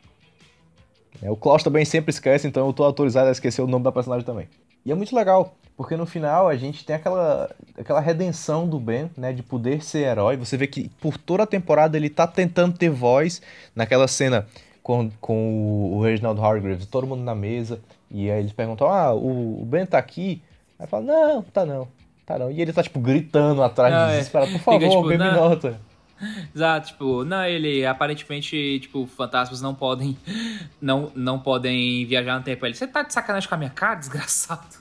[1.22, 3.92] É, o Klaus também sempre esquece, então eu tô autorizado a esquecer o nome da
[3.92, 4.48] personagem também.
[4.84, 9.10] E é muito legal, porque no final a gente tem aquela, aquela redenção do Ben,
[9.16, 10.36] né, de poder ser herói.
[10.36, 13.42] Você vê que por toda a temporada ele tá tentando ter voz
[13.74, 14.46] naquela cena
[14.86, 19.62] com, com o Reginald Hargreaves, todo mundo na mesa, e aí eles perguntam, ah, o,
[19.62, 20.40] o Ben tá aqui?
[20.78, 21.88] Aí fala, não, tá não,
[22.24, 22.52] tá não.
[22.52, 25.80] E ele tá, tipo, gritando atrás, não, desesperado, por favor, Fica, tipo, me nota.
[26.54, 30.16] Exato, tipo, não, ele aparentemente, tipo, fantasmas não podem
[30.80, 32.64] não, não podem viajar no tempo.
[32.64, 34.76] Ele, você tá de sacanagem com a minha cara, desgraçado?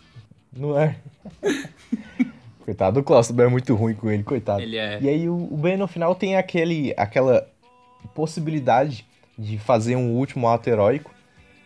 [0.55, 0.97] Não é?
[2.63, 4.61] coitado Klaus, o Ben é muito ruim com ele, coitado.
[4.61, 4.99] Ele é.
[5.01, 7.47] E aí o, o Ben no final tem aquele, aquela
[8.13, 9.03] possibilidade
[9.37, 11.13] de fazer um último ato heróico.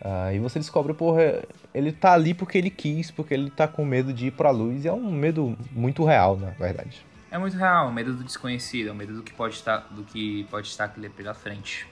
[0.01, 3.84] Uh, e você descobre, porra, ele tá ali porque ele quis, porque ele tá com
[3.84, 4.86] medo de ir pra luz.
[4.86, 7.05] E é um medo muito real, na verdade.
[7.32, 10.45] É muito real, o medo do desconhecido, o medo do que pode estar, do que
[10.49, 11.88] pode estar pela frente.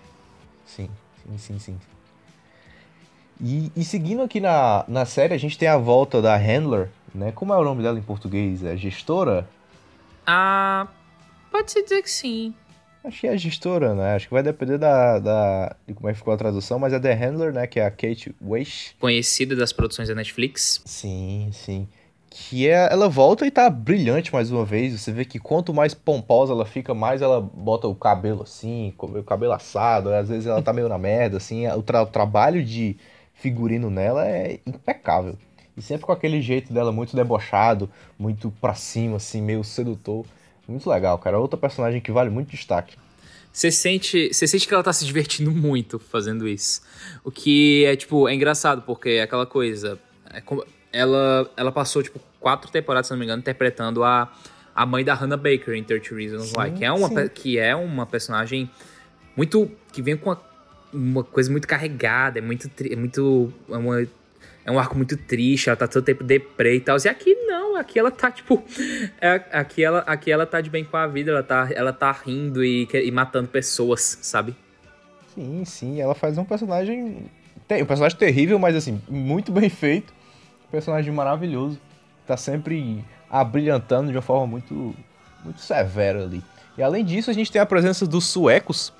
[0.65, 0.89] Sim,
[1.23, 1.79] sim, sim, sim.
[3.39, 7.31] E, e, seguindo aqui na, na série, a gente tem a volta da Handler, né?
[7.31, 8.63] Como é o nome dela em português?
[8.63, 9.47] É gestora?
[10.25, 10.87] Ah,
[11.51, 12.55] pode-se dizer que sim.
[13.07, 14.15] Acho que é a gestora, né?
[14.15, 16.99] Acho que vai depender da, da, de como é que ficou a tradução, mas é
[16.99, 17.65] The Handler, né?
[17.65, 18.93] Que é a Kate Weiss.
[18.99, 20.81] Conhecida das produções da Netflix.
[20.85, 21.87] Sim, sim.
[22.29, 24.99] Que é, ela volta e tá brilhante mais uma vez.
[24.99, 29.23] Você vê que quanto mais pomposa ela fica, mais ela bota o cabelo assim, o
[29.23, 30.13] cabelo assado.
[30.13, 31.65] Às vezes ela tá meio na merda, assim.
[31.69, 32.97] O, tra o trabalho de
[33.33, 35.37] figurino nela é impecável.
[35.77, 37.89] E sempre com aquele jeito dela muito debochado,
[38.19, 40.25] muito pra cima, assim, meio sedutor.
[40.67, 41.39] Muito legal, cara.
[41.39, 42.95] Outra personagem que vale muito destaque.
[43.51, 46.81] Você sente, você sente que ela tá se divertindo muito fazendo isso.
[47.23, 49.97] O que é, tipo, é engraçado, porque é aquela coisa.
[50.31, 54.31] É como, ela, ela passou, tipo, quatro temporadas, se não me engano, interpretando a,
[54.75, 58.05] a mãe da Hannah Baker em 30 Reasons Why, que é uma, que é uma
[58.05, 58.69] personagem
[59.35, 59.71] muito.
[59.91, 60.41] que vem com uma,
[60.93, 62.69] uma coisa muito carregada, é muito.
[62.91, 63.51] É muito.
[63.69, 64.07] É uma
[64.67, 66.97] é um arco muito triste, ela tá todo tempo deprê e tal.
[66.97, 68.61] E aqui não, aqui ela tá, tipo.
[69.21, 72.11] É, aqui, ela, aqui ela tá de bem com a vida, ela tá, ela tá
[72.11, 74.53] rindo e, e matando pessoas, sabe?
[75.33, 77.27] Sim, sim, ela faz um personagem.
[77.65, 80.13] Tem um personagem terrível, mas assim, muito bem feito.
[80.67, 81.79] Um personagem maravilhoso.
[82.25, 84.93] Tá sempre abrilhantando de uma forma muito,
[85.45, 86.43] muito severa ali.
[86.77, 88.91] E além disso, a gente tem a presença dos suecos,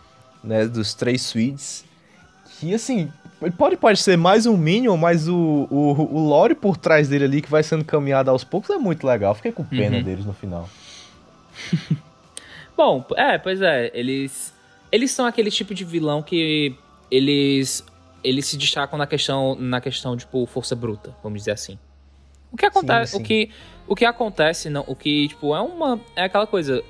[0.41, 0.65] né?
[0.65, 1.84] Dos três Swedes.
[2.58, 6.76] Que assim, ele pode, pode ser mais um Minion, mas o, o, o lore por
[6.76, 9.36] trás dele ali, que vai sendo caminhado aos poucos, é muito legal.
[9.36, 10.04] Fiquei com pena uhum.
[10.04, 10.67] deles no final.
[12.76, 13.91] Bom, é, pois é.
[13.93, 14.54] Eles,
[14.91, 16.76] eles são aquele tipo de vilão que
[17.12, 17.86] eles,
[18.23, 21.78] eles se destacam na questão, na questão, tipo, força bruta, vamos dizer assim.
[22.52, 23.23] O que acontece, sim, sim.
[23.23, 23.50] o que,
[23.88, 26.84] o que acontece, não, o que, tipo, é uma, é aquela coisa,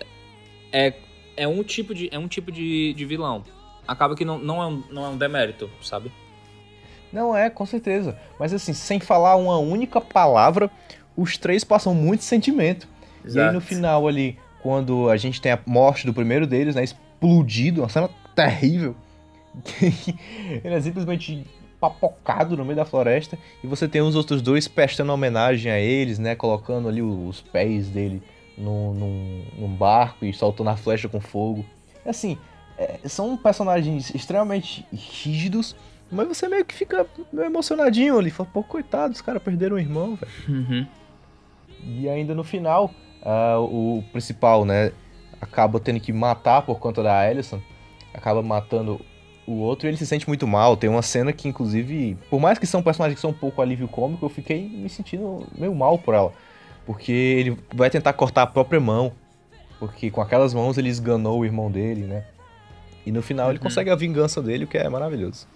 [0.72, 0.94] é,
[1.36, 3.44] é um tipo de, é um tipo de, de vilão.
[3.88, 6.12] Acaba que não, não, é um, não é um demérito, sabe?
[7.12, 8.18] Não é, com certeza.
[8.40, 10.70] Mas assim, sem falar uma única palavra,
[11.16, 12.88] os três passam muito sentimento.
[13.26, 13.38] Exato.
[13.38, 16.84] E aí no final ali, quando a gente tem a morte do primeiro deles, né,
[16.84, 18.96] explodido, uma cena terrível.
[19.82, 21.46] ele é simplesmente
[21.80, 26.20] papocado no meio da floresta e você tem os outros dois prestando homenagem a eles,
[26.20, 28.22] né, colocando ali os pés dele
[28.58, 31.64] num, num, num barco e soltando a flecha com fogo.
[32.06, 32.38] Assim,
[32.78, 35.76] é, são personagens extremamente rígidos,
[36.12, 38.30] mas você meio que fica meio emocionadinho ali.
[38.30, 40.32] Fala, pô, coitado, os caras perderam o irmão, velho.
[40.48, 40.88] Uhum.
[41.84, 42.92] E ainda no final,
[43.22, 44.92] uh, o principal, né,
[45.42, 47.62] acaba tendo que matar por conta da Ellison.
[48.14, 49.00] Acaba matando
[49.48, 50.76] o outro ele se sente muito mal.
[50.76, 53.88] Tem uma cena que, inclusive, por mais que são personagens que são um pouco alívio
[53.88, 56.34] cômico, eu fiquei me sentindo meio mal por ela.
[56.86, 59.14] Porque ele vai tentar cortar a própria mão.
[59.80, 62.26] Porque com aquelas mãos ele esganou o irmão dele, né?
[63.06, 63.54] E no final uhum.
[63.54, 65.48] ele consegue a vingança dele, o que é maravilhoso.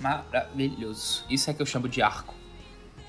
[0.00, 1.24] Maravilhoso.
[1.28, 2.34] Isso é que eu chamo de arco.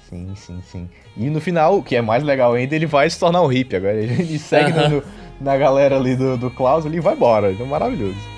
[0.10, 0.89] Sim, sim, sim.
[1.17, 3.76] E no final, o que é mais legal ainda, ele vai se tornar um hippie
[3.76, 3.96] agora.
[3.96, 5.04] Ele segue no,
[5.41, 7.52] na galera ali do, do Klaus e vai embora.
[7.52, 8.33] Então, maravilhoso.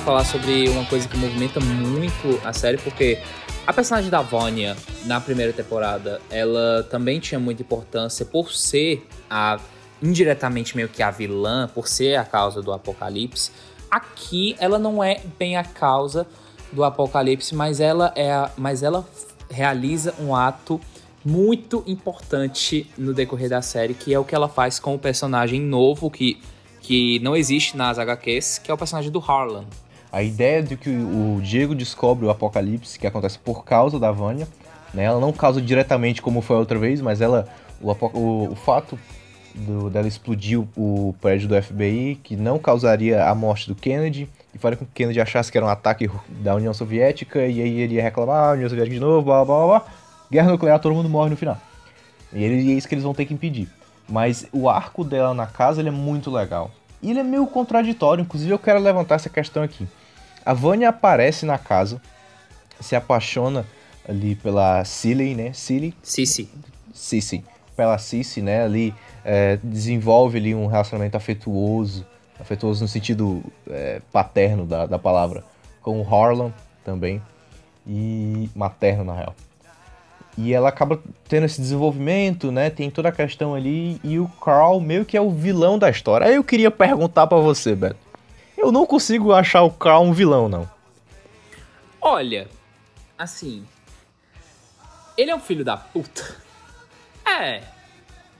[0.00, 3.20] Falar sobre uma coisa que movimenta muito a série, porque
[3.66, 9.58] a personagem da Vanya, na primeira temporada, ela também tinha muita importância por ser a
[10.02, 13.50] indiretamente meio que a vilã, por ser a causa do apocalipse.
[13.90, 16.26] Aqui ela não é bem a causa
[16.72, 19.06] do apocalipse, mas ela é a, mas ela
[19.50, 20.80] realiza um ato
[21.24, 25.60] muito importante no decorrer da série, que é o que ela faz com o personagem
[25.60, 26.38] novo que
[26.84, 29.64] que não existe nas HQs, que é o personagem do Harlan.
[30.12, 34.46] A ideia de que o Diego descobre o apocalipse que acontece por causa da Vânia,
[34.92, 35.04] né?
[35.04, 37.48] Ela não causa diretamente como foi a outra vez, mas ela
[37.80, 38.98] o, o, o fato
[39.54, 44.28] do, dela explodir o, o prédio do FBI, que não causaria a morte do Kennedy,
[44.54, 47.80] e faria com que Kennedy achasse que era um ataque da União Soviética, e aí
[47.80, 49.86] ele ia reclamar, ah, União Soviética de novo, blá blá blá,
[50.30, 51.58] guerra nuclear, todo mundo morre no final.
[52.30, 53.68] E, ele, e é isso que eles vão ter que impedir.
[54.08, 56.70] Mas o arco dela na casa ele é muito legal.
[57.02, 59.86] E ele é meio contraditório, inclusive eu quero levantar essa questão aqui.
[60.44, 62.00] A Vânia aparece na casa,
[62.80, 63.66] se apaixona
[64.08, 65.52] ali pela Cilly, né?
[65.52, 65.94] Cilly?
[66.02, 66.50] Cici.
[66.92, 67.44] Cici.
[67.76, 68.64] Pela Cici, né?
[68.64, 72.06] Ali é, desenvolve ali um relacionamento afetuoso,
[72.38, 75.42] afetuoso no sentido é, paterno da, da palavra,
[75.82, 76.52] com o Harlan
[76.84, 77.22] também,
[77.86, 79.34] e materno na real.
[80.36, 82.68] E ela acaba tendo esse desenvolvimento, né?
[82.68, 86.26] Tem toda a questão ali e o Carl meio que é o vilão da história.
[86.26, 87.96] Aí eu queria perguntar para você, Beto.
[88.58, 90.68] Eu não consigo achar o Carl um vilão, não.
[92.00, 92.48] Olha,
[93.16, 93.64] assim.
[95.16, 96.42] Ele é um filho da puta.
[97.26, 97.62] É.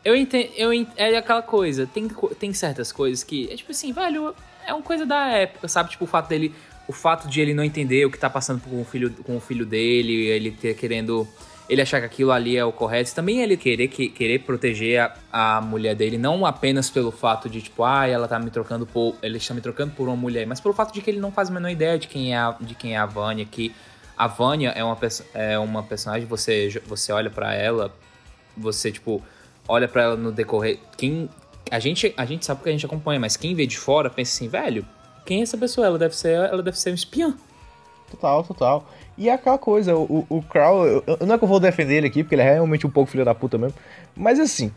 [0.04, 0.52] Eu entendo.
[0.54, 1.86] Eu ent, é aquela coisa.
[1.86, 2.06] Tem,
[2.38, 3.50] tem certas coisas que.
[3.50, 4.34] É tipo assim, velho.
[4.66, 5.88] É uma coisa da época, sabe?
[5.88, 6.54] Tipo, o fato dele.
[6.86, 9.40] O fato de ele não entender o que tá passando com o filho, com o
[9.40, 11.26] filho dele, ele ter querendo
[11.68, 15.56] ele achar que aquilo ali é o correto, também ele querer, que, querer proteger a,
[15.56, 19.16] a, mulher dele, não apenas pelo fato de, tipo, ah, ela tá me trocando por.
[19.22, 21.48] Ele está me trocando por uma mulher, mas pelo fato de que ele não faz
[21.48, 23.74] a menor ideia de quem é a, de quem é a Vânia, que
[24.16, 24.98] a Vânia é uma,
[25.32, 27.94] é uma personagem, você, você olha para ela,
[28.56, 29.22] você, tipo,
[29.66, 30.78] olha para ela no decorrer.
[30.96, 31.28] Quem.
[31.70, 34.36] A gente, a gente sabe que a gente acompanha, mas quem vê de fora pensa
[34.36, 34.86] assim, velho,
[35.24, 35.86] quem é essa pessoa?
[35.86, 37.34] Ela deve ser, ela deve ser um espiã.
[38.14, 38.84] Total, total.
[39.16, 42.06] E é aquela coisa, o, o Crow, eu, não é que eu vou defender ele
[42.08, 43.76] aqui, porque ele é realmente um pouco filho da puta mesmo.
[44.16, 44.72] Mas assim,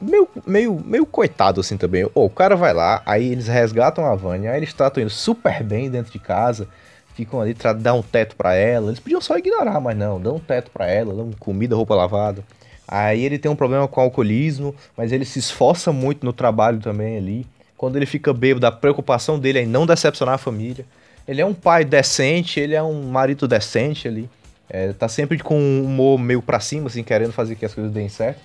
[0.00, 2.08] meio, meio, meio coitado assim também.
[2.14, 5.90] O cara vai lá, aí eles resgatam a Vânia, aí eles tratam ele super bem
[5.90, 6.68] dentro de casa,
[7.14, 8.88] ficam ali, dão um teto para ela.
[8.88, 12.44] Eles podiam só ignorar, mas não, dão um teto para ela, dão comida, roupa lavada.
[12.86, 16.78] Aí ele tem um problema com o alcoolismo, mas ele se esforça muito no trabalho
[16.78, 17.46] também ali.
[17.76, 20.86] Quando ele fica bêbado, a preocupação dele é em não decepcionar a família.
[21.26, 24.30] Ele é um pai decente, ele é um marido decente ali.
[24.68, 27.92] É, tá sempre com um humor meio pra cima, assim, querendo fazer que as coisas
[27.92, 28.40] deem certo.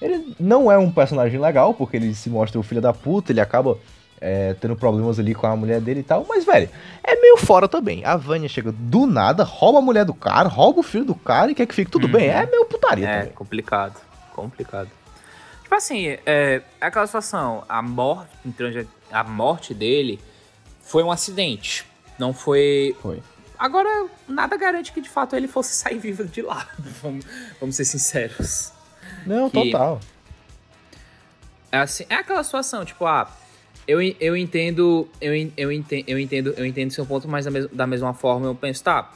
[0.00, 3.40] Ele não é um personagem legal, porque ele se mostra o filho da puta, ele
[3.40, 3.76] acaba
[4.20, 6.24] é, tendo problemas ali com a mulher dele e tal.
[6.28, 6.68] Mas, velho,
[7.02, 8.04] é meio fora também.
[8.04, 11.50] A Vânia chega do nada, rouba a mulher do cara, rouba o filho do cara
[11.50, 12.12] e quer que fique tudo uhum.
[12.12, 12.28] bem.
[12.28, 13.32] É meio putaria é, também.
[13.32, 14.00] complicado.
[14.34, 14.90] Complicado.
[15.62, 18.30] Tipo assim, é, é aquela situação, a morte,
[19.10, 20.18] a morte dele
[20.80, 21.84] foi um acidente.
[22.18, 22.96] Não foi.
[23.00, 23.22] Foi.
[23.58, 26.68] Agora, nada garante que de fato ele fosse sair vivo de lá.
[27.02, 27.24] vamos,
[27.60, 28.72] vamos ser sinceros.
[29.26, 29.70] Não, que...
[29.70, 30.00] total.
[31.70, 33.30] É, assim, é aquela situação, tipo, ah,
[33.86, 37.66] eu, eu entendo, eu, eu, entendo, eu entendo, eu entendo seu ponto, mas da, mes
[37.68, 39.10] da mesma forma eu penso, tá,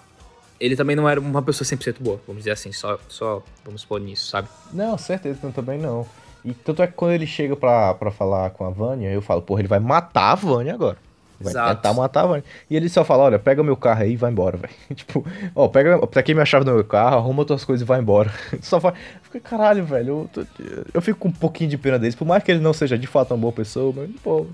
[0.61, 4.01] ele também não era uma pessoa 100% boa, vamos dizer assim, só, só vamos pôr
[4.01, 4.49] nisso, sabe?
[4.72, 6.07] Não, certeza, não, também não.
[6.45, 9.41] E tanto é que quando ele chega pra, pra falar com a Vânia, eu falo,
[9.41, 10.99] porra, ele vai matar a Vânia agora.
[11.43, 11.76] Vai Exato.
[11.76, 12.45] tentar matar a Vânia.
[12.70, 14.72] E ele só fala, olha, pega meu carro aí e vai embora, velho.
[14.95, 18.32] tipo, ó, pega, aqui minha chave do meu carro, arruma tuas coisas e vai embora.
[18.62, 20.47] só fala, fica, caralho, velho, eu,
[20.95, 23.07] eu, fico com um pouquinho de pena deles, por mais que ele não seja de
[23.07, 24.47] fato uma boa pessoa, mas, pô,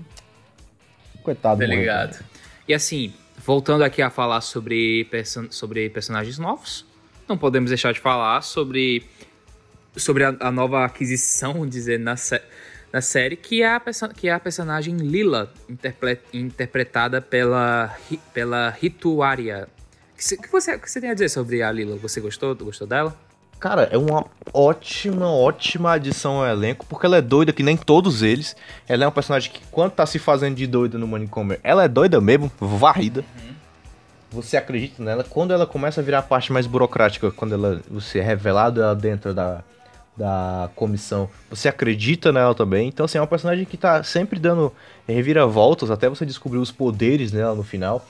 [1.23, 1.59] coitado.
[1.59, 2.23] Tá ligado.
[2.67, 5.07] E assim, voltando aqui a falar sobre,
[5.49, 6.85] sobre personagens novos,
[7.27, 9.03] não podemos deixar de falar sobre,
[9.95, 12.15] sobre a, a nova aquisição, dizer, na,
[12.91, 13.79] na série, que é a,
[14.15, 15.51] que é a personagem Lila,
[16.33, 17.95] interpretada pela,
[18.33, 19.67] pela Rituaria.
[20.13, 21.95] O que, você, que você tem a dizer sobre a Lila?
[21.97, 22.55] Você gostou?
[22.55, 23.15] Gostou dela?
[23.59, 28.21] Cara, é uma ótima, ótima adição ao elenco, porque ela é doida que nem todos
[28.21, 28.55] eles.
[28.87, 31.87] Ela é um personagem que, quando tá se fazendo de doida no manicômio, ela é
[31.87, 33.19] doida mesmo, varrida.
[33.19, 33.53] Uhum.
[34.31, 35.23] Você acredita nela.
[35.23, 38.95] Quando ela começa a virar a parte mais burocrática, quando ela, você é revelado ela
[38.95, 39.63] dentro da,
[40.19, 42.89] da comissão, você acredita nela também.
[42.89, 44.71] Então, assim, é uma personagem que tá sempre dando
[45.07, 48.05] reviravoltas até você descobrir os poderes nela no final.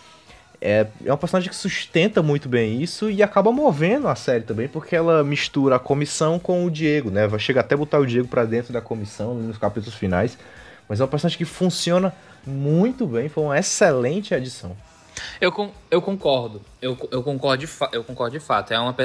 [0.60, 4.68] É, é uma personagem que sustenta muito bem isso e acaba movendo a série também,
[4.68, 7.28] porque ela mistura a comissão com o Diego, né?
[7.28, 10.38] Vai chegar até botar o Diego para dentro da comissão nos capítulos finais.
[10.90, 12.12] Mas é uma personagem que funciona
[12.46, 14.76] muito bem, foi uma excelente adição.
[15.40, 16.62] Eu, eu concordo.
[16.82, 18.74] Eu, eu, concordo de eu concordo de fato.
[18.74, 18.96] É uma,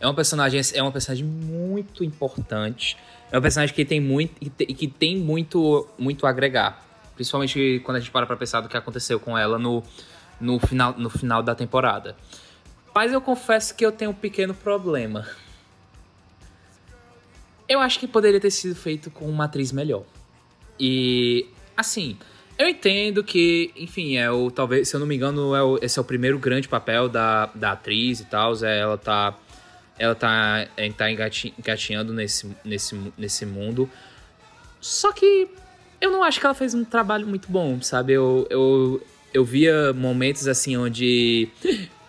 [0.00, 2.96] é uma personagem é uma personagem muito importante.
[3.30, 8.00] É uma personagem que tem muito que tem muito muito a agregar, principalmente quando a
[8.00, 9.82] gente para para pensar do que aconteceu com ela no
[10.42, 12.16] no final, no final da temporada.
[12.94, 15.26] Mas eu confesso que eu tenho um pequeno problema.
[17.68, 20.04] Eu acho que poderia ter sido feito com uma atriz melhor.
[20.78, 22.18] E, assim,
[22.62, 25.98] eu entendo que, enfim, é o talvez, se eu não me engano, é o, esse
[25.98, 28.52] é o primeiro grande papel da, da atriz e tal.
[28.64, 29.36] É, ela tá
[29.98, 33.88] ela tá, é, tá engatinhando nesse, nesse, nesse mundo.
[34.80, 35.48] Só que
[36.00, 38.12] eu não acho que ela fez um trabalho muito bom, sabe?
[38.14, 41.48] Eu, eu, eu via momentos assim onde.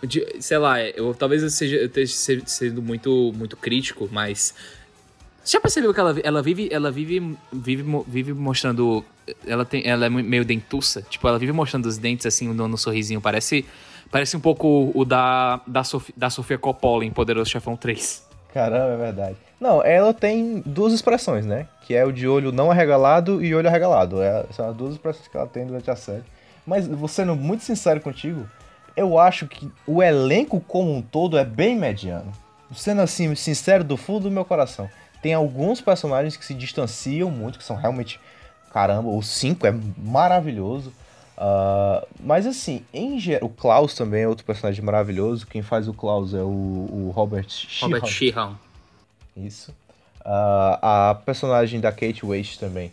[0.02, 4.54] De, sei lá, eu talvez eu seja eu esteja sendo muito, muito crítico, mas.
[5.44, 9.04] Já percebeu que ela, ela vive, ela vive, vive, vive mostrando.
[9.46, 11.02] Ela, tem, ela é meio dentuça.
[11.02, 13.20] Tipo, ela vive mostrando os dentes assim no, no sorrisinho.
[13.20, 13.64] Parece,
[14.10, 18.26] parece um pouco o da, da, Sof, da Sofia Coppola em Poderoso Chefão 3.
[18.54, 19.36] Caramba, é verdade.
[19.60, 21.66] Não, ela tem duas expressões, né?
[21.82, 24.22] Que é o de olho não arregalado e olho arregalado.
[24.22, 26.22] É, são as duas expressões que ela tem durante a série.
[26.66, 28.48] Mas, sendo muito sincero contigo,
[28.96, 32.32] eu acho que o elenco como um todo é bem mediano.
[32.74, 34.88] Sendo assim, sincero do fundo do meu coração.
[35.24, 38.20] Tem alguns personagens que se distanciam muito, que são realmente.
[38.70, 40.92] Caramba, o 5 é maravilhoso.
[41.38, 45.46] Uh, mas assim, em geral, o Klaus também é outro personagem maravilhoso.
[45.46, 47.86] Quem faz o Klaus é o, o Robert Sheehan.
[47.86, 48.58] Robert Sheehan.
[49.34, 49.70] Isso.
[50.20, 52.92] Uh, a personagem da Kate Waste também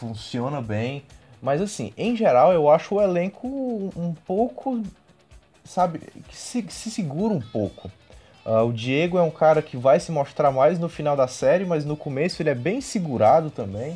[0.00, 1.04] funciona bem.
[1.42, 3.46] Mas assim, em geral, eu acho o elenco
[3.94, 4.82] um pouco,
[5.66, 5.98] sabe,
[6.28, 7.90] que se, que se segura um pouco.
[8.44, 11.64] Uh, o Diego é um cara que vai se mostrar mais no final da série,
[11.64, 13.92] mas no começo ele é bem segurado também.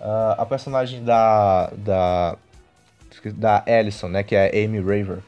[0.00, 2.36] Uh, a personagem da, da
[3.34, 5.18] da Alison, né, que é Amy Raver,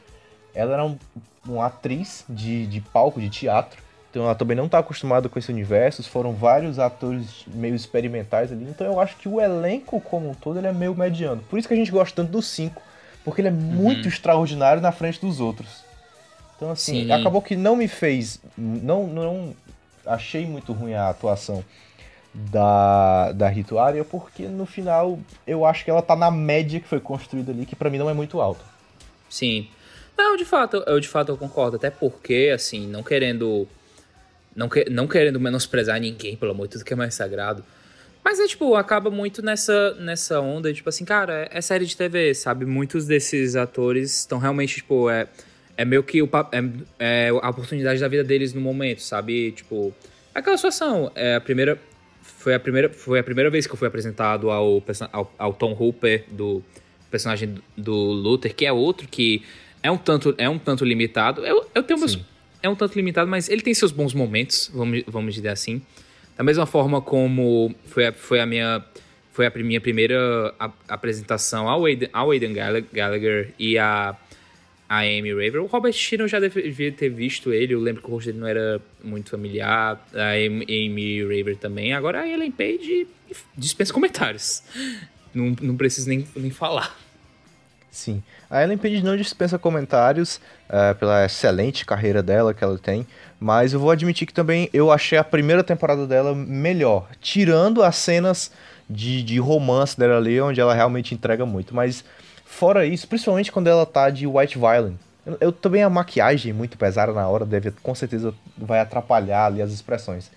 [0.53, 0.97] ela era um,
[1.45, 5.51] uma atriz de, de palco, de teatro, então ela também não está acostumada com esse
[5.51, 6.03] universo.
[6.03, 8.65] Foram vários atores meio experimentais ali.
[8.65, 11.43] Então eu acho que o elenco como um todo ele é meio mediano.
[11.49, 12.81] Por isso que a gente gosta tanto do 5.
[13.23, 13.57] Porque ele é uhum.
[13.57, 15.83] muito extraordinário na frente dos outros.
[16.59, 17.11] Então assim, Sim.
[17.11, 18.37] acabou que não me fez.
[18.57, 19.55] Não, não
[20.05, 21.63] achei muito ruim a atuação
[22.33, 26.99] da, da Rituária, porque no final eu acho que ela tá na média que foi
[26.99, 28.65] construída ali, que para mim não é muito alta.
[29.29, 29.69] Sim.
[30.17, 31.77] Não, de fato, eu de fato eu concordo.
[31.77, 33.65] Até porque, assim, não querendo
[34.53, 37.63] não, que, não querendo menosprezar ninguém, pelo amor de Deus, que é mais sagrado.
[38.21, 41.95] Mas é tipo, acaba muito nessa, nessa onda, tipo assim, cara, é, é série de
[41.95, 42.65] TV, sabe?
[42.65, 45.27] Muitos desses atores estão realmente, tipo, é,
[45.79, 46.61] é meio que o, é,
[46.99, 49.53] é a oportunidade da vida deles no momento, sabe?
[49.53, 49.95] Tipo,
[50.35, 51.09] aquela situação.
[51.15, 51.79] É a primeira.
[52.21, 55.71] Foi a primeira, foi a primeira vez que eu fui apresentado ao, ao, ao Tom
[55.71, 56.61] Hooper, do
[57.09, 59.41] personagem do Luther, que é outro que
[59.81, 61.45] é um tanto, é um tanto limitado.
[61.45, 62.19] Eu, eu tenho meus
[62.61, 65.81] é um tanto limitado, mas ele tem seus bons momentos, vamos, vamos dizer assim.
[66.37, 68.83] Da mesma forma como foi a, foi a minha
[69.31, 70.53] foi a minha primeira
[70.89, 72.51] apresentação ao Aiden, ao Aiden
[72.91, 74.17] Gallagher e a,
[74.89, 75.61] a Amy Raver.
[75.61, 78.47] O Robert Sheeran já devia ter visto ele, eu lembro que o rosto dele não
[78.47, 80.03] era muito familiar.
[80.15, 81.93] A Amy Raver também.
[81.93, 83.07] Agora a Ellen Page
[83.55, 84.63] dispensa comentários.
[85.31, 86.97] Não, não preciso nem, nem falar.
[87.91, 88.23] Sim.
[88.49, 93.05] A Ellen Page não dispensa comentários uh, pela excelente carreira dela que ela tem,
[93.39, 97.95] mas eu vou admitir que também eu achei a primeira temporada dela melhor, tirando as
[97.97, 98.51] cenas
[98.89, 101.75] de, de romance dela ali, onde ela realmente entrega muito.
[101.75, 102.03] Mas
[102.49, 106.77] fora isso, principalmente quando ela tá de White Violin, eu, eu também a maquiagem muito
[106.77, 110.31] pesada na hora deve com certeza vai atrapalhar ali as expressões.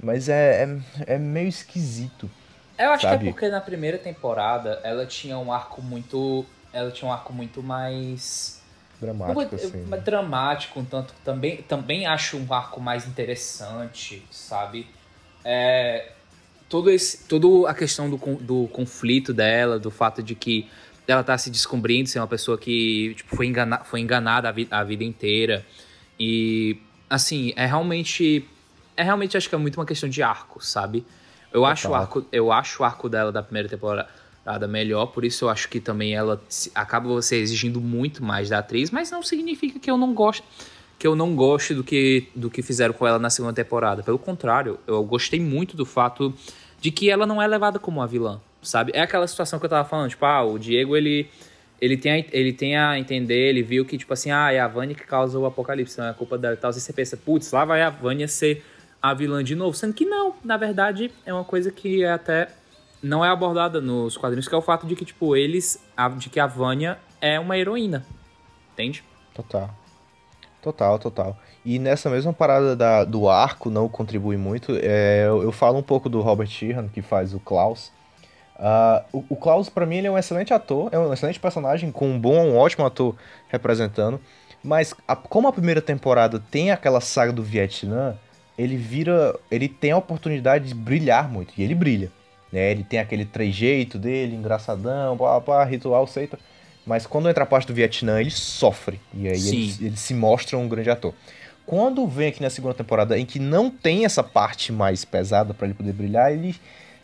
[0.00, 0.64] Mas é,
[1.06, 2.30] é, é meio esquisito.
[2.78, 3.24] Eu acho sabe?
[3.24, 7.32] que é porque na primeira temporada ela tinha um arco muito ela tinha um arco
[7.32, 8.62] muito mais
[9.00, 9.76] dramático, assim.
[9.78, 9.96] Né?
[9.98, 14.86] Dramático, um tanto também, também acho um arco mais interessante, sabe?
[15.44, 16.12] É,
[16.68, 20.68] todo esse, toda a questão do, do conflito dela, do fato de que
[21.06, 24.66] ela tá se descobrindo ser uma pessoa que tipo, foi, engana, foi enganada a, vi,
[24.70, 25.64] a vida inteira.
[26.18, 26.78] E,
[27.08, 28.48] assim, é realmente.
[28.96, 31.04] É realmente, acho que é muito uma questão de arco, sabe?
[31.52, 34.08] Eu acho, o arco, eu acho o arco dela da primeira temporada
[34.68, 36.40] melhor, por isso eu acho que também ela
[36.74, 40.44] acaba você exigindo muito mais da atriz, mas não significa que eu não gosto
[40.98, 44.02] que eu não goste do que, do que fizeram com ela na segunda temporada.
[44.02, 46.32] Pelo contrário, eu gostei muito do fato
[46.80, 48.92] de que ela não é levada como uma vilã, sabe?
[48.94, 51.28] É aquela situação que eu tava falando, tipo, ah, o Diego, ele
[51.80, 54.66] ele tem, a, ele tem a entender, ele viu que, tipo assim, ah, é a
[54.66, 56.72] Vânia que causa o apocalipse, não é a culpa dela e tal.
[56.72, 58.64] Você pensa, putz, lá vai a Vânia ser
[59.00, 59.76] a vilã de novo.
[59.76, 62.48] Sendo que não, na verdade, é uma coisa que é até
[63.02, 65.78] não é abordada nos quadrinhos, que é o fato de que, tipo, eles.
[65.96, 68.04] A, de que a Vânia é uma heroína.
[68.72, 69.04] Entende?
[69.34, 69.70] Total.
[70.62, 71.38] Total, total.
[71.64, 74.72] E nessa mesma parada da, do arco não contribui muito.
[74.80, 77.92] É, eu, eu, falo um pouco do Robert Sheehan, que faz o Klaus.
[78.58, 81.92] Uh, o, o, Klaus, para mim, ele é um excelente ator, é um excelente personagem,
[81.92, 83.14] com um bom, um ótimo ator
[83.48, 84.20] representando.
[84.64, 88.16] Mas a, como a primeira temporada tem aquela saga do Vietnã,
[88.58, 89.38] ele vira.
[89.50, 91.52] Ele tem a oportunidade de brilhar muito.
[91.56, 92.10] E ele brilha.
[92.50, 92.70] Né?
[92.70, 96.38] Ele tem aquele trejeito dele, engraçadão, pá, pá, ritual, seita.
[96.86, 99.00] Mas quando entra a parte do Vietnã, ele sofre.
[99.12, 101.12] E aí ele, ele, se mostra um grande ator.
[101.66, 105.66] Quando vem aqui na segunda temporada, em que não tem essa parte mais pesada para
[105.66, 106.54] ele poder brilhar, ele,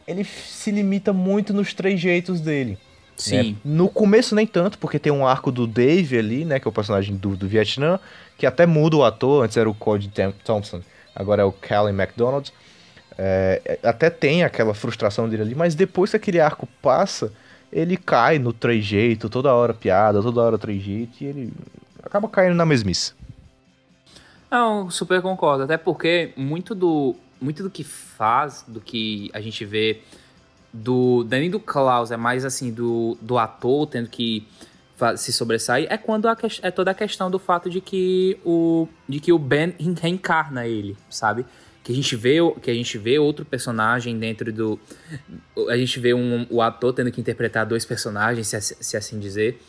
[0.06, 2.72] ele se limita muito nos trejeitos dele.
[2.72, 2.78] Né?
[3.16, 3.52] Sim.
[3.52, 3.56] Né?
[3.64, 6.58] No começo nem tanto, porque tem um arco do Dave ali, né?
[6.58, 7.98] Que é o personagem do, do Vietnã,
[8.36, 10.10] que até muda o ator, antes era o Cody
[10.44, 10.80] Thompson,
[11.14, 12.52] agora é o Callie McDonald.
[13.18, 17.32] É, até tem aquela frustração dele ali, mas depois que aquele arco passa,
[17.72, 21.52] ele cai no trejeito, toda hora piada, toda hora trejeito, e ele
[22.02, 23.14] acaba caindo na mesmice.
[24.50, 25.64] Não, super concordo.
[25.64, 30.00] Até porque muito do, muito do que faz, do que a gente vê
[30.72, 34.46] do Danny do Klaus é mais assim do, do ator tendo que
[35.16, 39.20] se sobressair é quando a, é toda a questão do fato de que o de
[39.20, 41.44] que o Ben reencarna ele, sabe?
[41.82, 44.78] que a gente vê que a gente vê outro personagem dentro do
[45.68, 49.60] a gente vê um, o ator tendo que interpretar dois personagens se, se assim dizer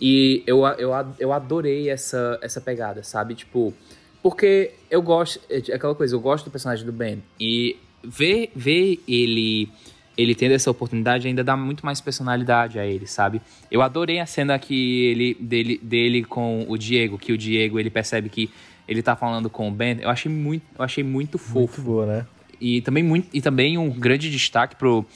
[0.00, 3.74] e eu, eu, eu adorei essa essa pegada sabe tipo
[4.22, 9.00] porque eu gosto é aquela coisa eu gosto do personagem do Ben e ver ver
[9.06, 9.68] ele
[10.16, 13.40] ele tendo essa oportunidade ainda dá muito mais personalidade a ele, sabe?
[13.70, 17.88] Eu adorei a cena que ele dele, dele com o Diego, que o Diego ele
[17.88, 18.50] percebe que
[18.90, 21.80] ele tá falando com o Ben, eu achei muito, eu achei muito fofo.
[21.80, 22.26] Muito boa, né?
[22.60, 25.06] E também, muito, e também um grande destaque pro,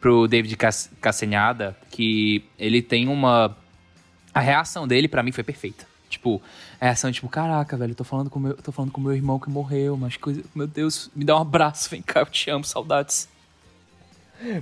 [0.00, 0.56] pro David
[1.00, 3.56] Cassenhada, que ele tem uma...
[4.32, 5.84] A reação dele, para mim, foi perfeita.
[6.24, 6.40] Tipo,
[6.80, 9.50] a reação tipo, caraca, velho, tô falando com meu, tô falando com meu irmão que
[9.50, 13.28] morreu, mas coisa, meu Deus, me dá um abraço, vem cá, eu te amo, saudades.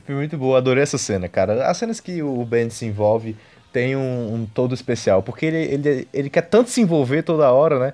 [0.04, 1.68] Foi muito boa, adorei essa cena, cara.
[1.68, 3.36] As cenas que o Ben se envolve
[3.72, 7.78] tem um, um todo especial, porque ele, ele, ele quer tanto se envolver toda hora,
[7.78, 7.92] né?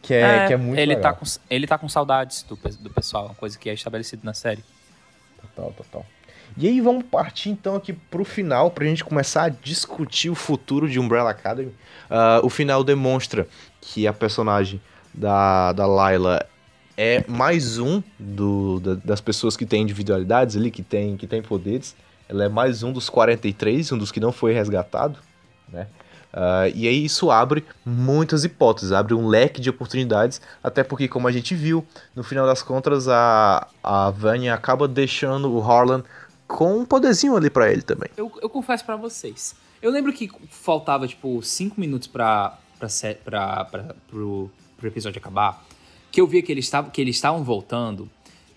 [0.00, 1.12] Que é, é, que é muito ele legal.
[1.12, 4.32] Tá com, ele tá com saudades do, do pessoal, uma coisa que é estabelecida na
[4.32, 4.64] série.
[5.40, 6.06] Total, total.
[6.60, 10.88] E aí vamos partir então aqui pro final, pra gente começar a discutir o futuro
[10.88, 11.68] de Umbrella Academy.
[12.10, 13.46] Uh, o final demonstra
[13.80, 14.80] que a personagem
[15.14, 16.44] da, da Layla
[16.96, 21.40] é mais um do, da, das pessoas que têm individualidades ali, que tem, que tem
[21.40, 21.94] poderes.
[22.28, 25.16] Ela é mais um dos 43, um dos que não foi resgatado,
[25.68, 25.86] né?
[26.34, 31.28] Uh, e aí isso abre muitas hipóteses, abre um leque de oportunidades, até porque, como
[31.28, 36.02] a gente viu, no final das contas, a, a Vanya acaba deixando o Harlan
[36.48, 38.08] com um poderzinho ali para ele também.
[38.16, 42.88] Eu, eu confesso para vocês, eu lembro que faltava, tipo, 5 minutos pra, pra,
[43.24, 45.64] pra, pra, pro, pro episódio acabar,
[46.10, 48.10] que eu via que eles estavam que eles estavam voltando,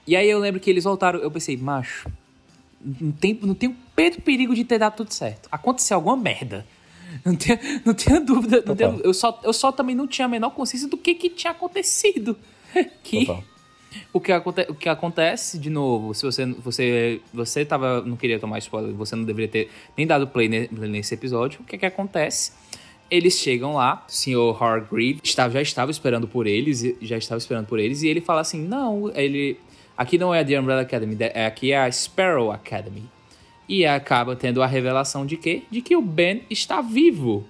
[0.08, 2.10] e aí eu lembro que eles voltaram, eu pensei, macho,
[2.84, 5.48] não tem, não tem o perigo de ter dado tudo certo.
[5.52, 6.66] Aconteceu alguma merda
[7.26, 8.64] não tenha, não tenha dúvida.
[8.66, 11.30] Não tenha, eu, só, eu só também não tinha a menor consciência do que, que
[11.30, 12.38] tinha acontecido.
[13.04, 13.28] Que
[14.14, 18.39] o que, aconte, o que acontece, de novo, se você, você, você tava, não queria
[18.39, 22.54] tomar spoiler, você não deveria ter nem dado play nesse episódio, o que que acontece?
[23.10, 27.68] Eles chegam lá, o senhor Hargreave estava, já estava esperando por eles, já estava esperando
[27.68, 29.58] por eles, e ele fala assim, não, ele...
[29.98, 33.04] Aqui não é a The Umbrella Academy, é, aqui é a Sparrow Academy.
[33.68, 35.64] E acaba tendo a revelação de quê?
[35.70, 37.46] De que o Ben está vivo.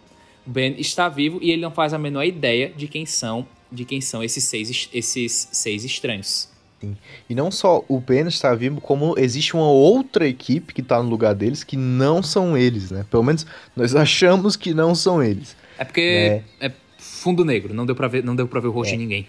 [0.46, 3.86] O Ben está vivo e ele não faz a menor ideia de quem são, de
[3.86, 6.50] quem são esses seis, esses seis estranhos.
[6.82, 6.98] Sim.
[7.30, 11.10] E não só o Ben está vivo, como existe uma outra equipe que está no
[11.10, 13.06] lugar deles que não são eles, né?
[13.10, 13.46] Pelo menos
[13.76, 15.56] nós achamos que não são eles.
[15.78, 16.02] É porque.
[16.02, 16.44] É.
[16.60, 18.98] É, fundo negro, não deu pra ver, não deu pra ver o rosto é.
[18.98, 19.28] de ninguém.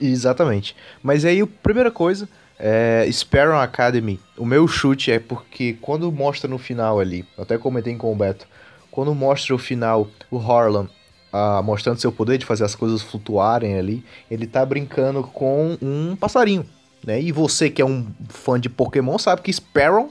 [0.00, 0.76] Exatamente.
[1.02, 2.28] Mas aí, a primeira coisa,
[2.58, 7.94] é, Sparrow Academy, o meu chute é porque quando mostra no final ali, até comentei
[7.96, 8.46] com o Beto,
[8.90, 10.88] quando mostra o final o Harlan
[11.32, 16.14] ah, mostrando seu poder de fazer as coisas flutuarem ali, ele tá brincando com um
[16.14, 16.64] passarinho,
[17.04, 17.20] né?
[17.20, 20.10] E você que é um fã de Pokémon sabe que Sparrow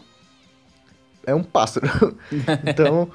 [1.25, 1.87] é um pássaro.
[2.65, 3.09] então,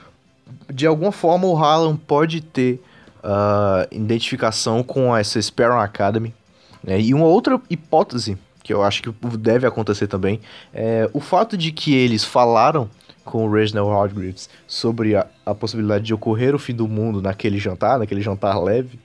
[0.72, 2.80] de alguma forma o Harlan pode ter
[3.24, 6.34] uh, identificação com essa Sparrow Academy.
[6.82, 7.00] Né?
[7.00, 10.40] E uma outra hipótese que eu acho que deve acontecer também
[10.74, 12.90] é o fato de que eles falaram
[13.26, 17.58] com o Reginald Hardgreaves sobre a, a, possibilidade de ocorrer o fim do mundo naquele
[17.58, 18.98] jantar, naquele jantar leve,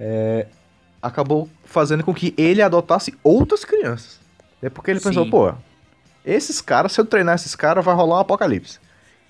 [0.00, 0.46] é,
[1.00, 4.18] acabou fazendo com que ele adotasse outras crianças.
[4.60, 5.10] É porque ele Sim.
[5.10, 5.52] pensou, pô,
[6.24, 8.80] esses caras, se eu treinar esses caras, vai rolar um apocalipse.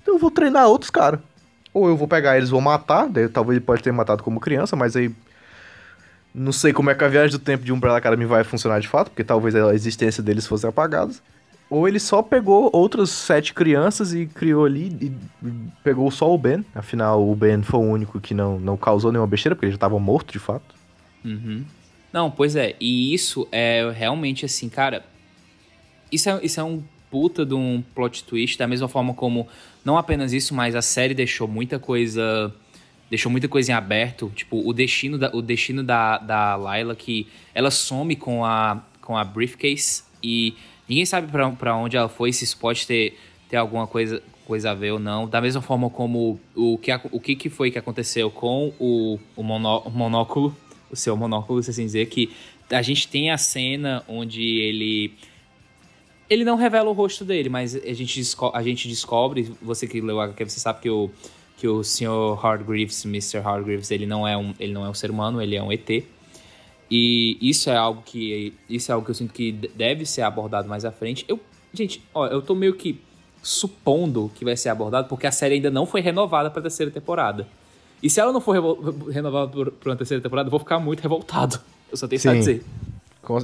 [0.01, 1.20] Então eu vou treinar outros caras.
[1.74, 4.74] Ou eu vou pegar eles, vou matar, daí, talvez ele pode ter matado como criança,
[4.74, 5.14] mas aí
[6.34, 8.89] não sei como é que a viagem do tempo de Umbrella Academy vai funcionar de
[8.89, 11.12] fato, porque talvez a existência deles fosse apagada.
[11.71, 15.12] Ou ele só pegou outras sete crianças e criou ali e
[15.85, 16.64] pegou só o Ben.
[16.75, 19.77] Afinal, o Ben foi o único que não, não causou nenhuma besteira, porque ele já
[19.77, 20.75] estava morto de fato.
[21.23, 21.64] Uhum.
[22.11, 22.75] Não, pois é.
[22.81, 25.05] E isso é realmente assim, cara.
[26.11, 29.47] Isso é, isso é um puta de um plot twist, da mesma forma como.
[29.85, 32.53] Não apenas isso, mas a série deixou muita coisa.
[33.11, 34.33] Deixou muita coisa em aberto.
[34.35, 39.16] Tipo, o destino da, o destino da, da Layla, que ela some com a, com
[39.16, 40.55] a briefcase e
[40.89, 43.18] Ninguém sabe para onde ela foi, se isso pode ter,
[43.49, 45.28] ter alguma coisa, coisa a ver ou não.
[45.28, 49.43] Da mesma forma como o que, o que, que foi que aconteceu com o, o,
[49.43, 50.57] monó, o monóculo,
[50.91, 52.30] o seu monóculo, se assim dizer, que
[52.70, 55.12] a gente tem a cena onde ele.
[56.30, 58.22] Ele não revela o rosto dele, mas a gente,
[58.53, 61.11] a gente descobre, você que leu a você sabe que o,
[61.57, 62.34] que o Sr.
[62.39, 63.39] Hardgreaves, Mr.
[63.39, 66.05] Hardgreaves, ele não, é um, ele não é um ser humano, ele é um ET.
[66.91, 70.68] E isso é algo que isso é algo que eu sinto que deve ser abordado
[70.68, 71.24] mais à frente.
[71.28, 71.39] Eu,
[71.72, 73.01] gente, ó, eu tô meio que
[73.43, 76.91] supondo que vai ser abordado porque a série ainda não foi renovada para a terceira
[76.91, 77.47] temporada.
[78.03, 78.53] E se ela não for
[79.11, 81.61] renovada para uma terceira temporada, eu vou ficar muito revoltado.
[81.91, 82.64] Eu só tenho isso a dizer.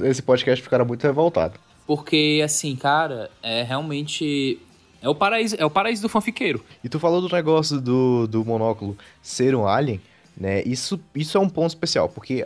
[0.03, 1.59] Esse podcast ficará muito revoltado.
[1.85, 4.59] Porque, assim, cara, é realmente.
[5.01, 6.63] É o paraíso, é o paraíso do fanfiqueiro.
[6.83, 10.01] E tu falou do negócio do, do monóculo ser um alien,
[10.35, 10.63] né?
[10.63, 12.43] Isso, isso é um ponto especial, porque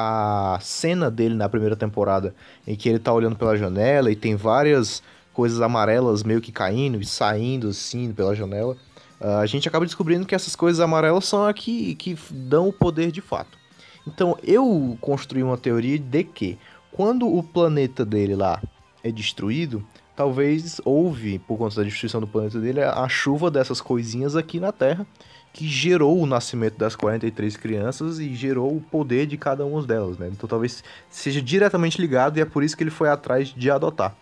[0.00, 2.34] a cena dele na primeira temporada,
[2.66, 7.00] em que ele tá olhando pela janela e tem várias coisas amarelas meio que caindo
[7.00, 8.76] e saindo assim pela janela,
[9.20, 13.20] a gente acaba descobrindo que essas coisas amarelas são aqui que dão o poder de
[13.20, 13.58] fato.
[14.06, 16.58] Então eu construí uma teoria de que
[16.90, 18.60] quando o planeta dele lá
[19.04, 19.86] é destruído,
[20.16, 24.72] talvez houve, por conta da destruição do planeta dele, a chuva dessas coisinhas aqui na
[24.72, 25.06] Terra
[25.52, 30.16] que gerou o nascimento das 43 crianças e gerou o poder de cada uma delas,
[30.16, 30.28] né?
[30.30, 34.14] Então talvez seja diretamente ligado e é por isso que ele foi atrás de adotar.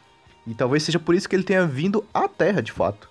[0.46, 3.10] E talvez seja por isso que ele tenha vindo à Terra, de fato.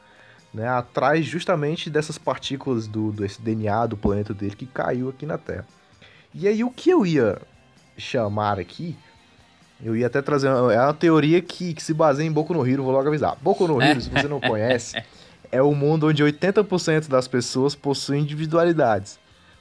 [0.51, 0.68] Né?
[0.68, 5.68] Atrás justamente dessas partículas do desse DNA do planeta dele que caiu aqui na Terra.
[6.34, 7.39] E aí o que eu ia
[7.97, 8.95] chamar aqui,
[9.84, 12.68] eu ia até trazer uma, é uma teoria que, que se baseia em Boku no
[12.68, 13.38] Hero, vou logo avisar.
[13.41, 14.95] Boku no Hero, se você não conhece,
[15.52, 19.20] é o mundo onde 80% das pessoas possuem individualidades,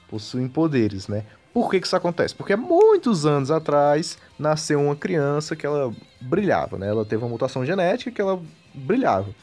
[0.09, 1.24] possuem poderes, né?
[1.53, 2.34] Por que, que isso acontece?
[2.34, 6.89] Porque muitos anos atrás nasceu uma criança que ela brilhava, né?
[6.89, 8.43] Ela teve uma mutação genética que ela
[8.74, 9.34] brilhava.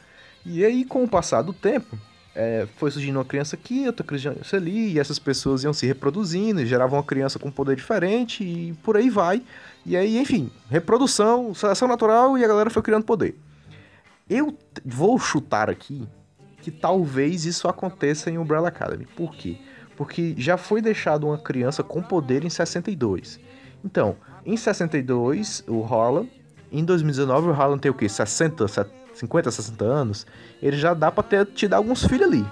[0.46, 1.98] E aí, com o passar do tempo,
[2.36, 6.62] é, foi surgindo uma criança aqui, outra criança ali, e essas pessoas iam se reproduzindo
[6.62, 9.41] e geravam uma criança com um poder diferente e por aí vai.
[9.86, 13.36] E aí, enfim, reprodução, seleção natural e a galera foi criando poder.
[14.30, 16.08] Eu vou chutar aqui
[16.64, 19.05] que talvez isso aconteça em Umbrella Academy.
[19.05, 19.57] Por quê?
[19.97, 23.38] Porque já foi deixado uma criança com poder em 62.
[23.84, 26.26] Então, em 62, o Harlan,
[26.72, 28.07] em 2019 o Harlan tem o quê?
[28.07, 28.66] 60,
[29.14, 30.26] 50, 60 anos,
[30.61, 32.45] ele já dá para ter te dar alguns filhos ali.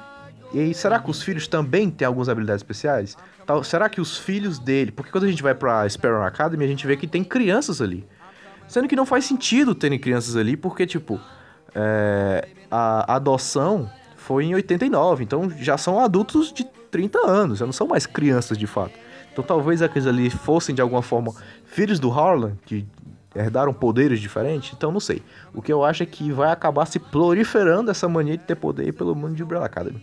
[0.53, 3.17] E aí, será que os filhos também têm algumas habilidades especiais?
[3.45, 6.67] Tal, será que os filhos dele, porque quando a gente vai pra Sparrow Academy, a
[6.67, 8.05] gente vê que tem crianças ali.
[8.67, 11.17] Sendo que não faz sentido terem crianças ali, porque, tipo,
[11.73, 13.89] é, a adoção
[14.31, 18.57] foi em 89, então já são adultos de 30 anos, já não são mais crianças
[18.57, 18.93] de fato.
[19.29, 21.33] Então talvez aqueles ali fossem de alguma forma
[21.65, 22.87] filhos do Harlan, que
[23.35, 25.21] herdaram poderes diferentes, então não sei.
[25.53, 28.93] O que eu acho é que vai acabar se proliferando essa mania de ter poder
[28.93, 30.01] pelo mundo de Umbrella Academy.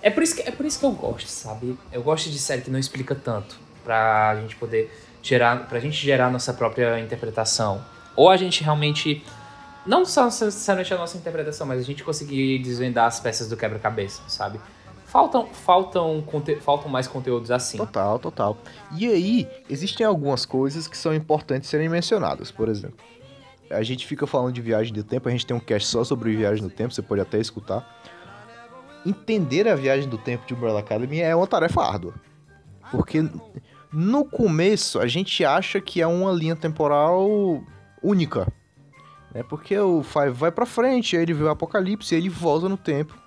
[0.00, 1.76] É por isso que, é por isso que eu gosto, sabe?
[1.90, 4.88] Eu gosto de série que não explica tanto, pra gente poder
[5.20, 7.82] gerar, pra gente gerar nossa própria interpretação.
[8.14, 9.24] Ou a gente realmente
[9.86, 14.22] não só necessariamente a nossa interpretação, mas a gente conseguir desvendar as peças do quebra-cabeça,
[14.28, 14.60] sabe?
[15.14, 16.24] faltam, faltam,
[16.60, 17.78] faltam mais conteúdos assim.
[17.78, 18.58] Total, total.
[18.98, 22.96] E aí, existem algumas coisas que são importantes serem mencionadas, por exemplo.
[23.70, 26.34] A gente fica falando de viagem do tempo, a gente tem um cast só sobre
[26.34, 28.02] viagem no tempo, você pode até escutar.
[29.06, 32.14] Entender a viagem do tempo de Umbrella Academy é uma tarefa árdua.
[32.90, 33.24] Porque
[33.92, 37.62] no começo a gente acha que é uma linha temporal
[38.02, 38.52] única.
[39.34, 39.42] Né?
[39.42, 42.76] Porque o Five vai pra frente, aí ele vê o apocalipse, e ele volta no
[42.76, 43.18] tempo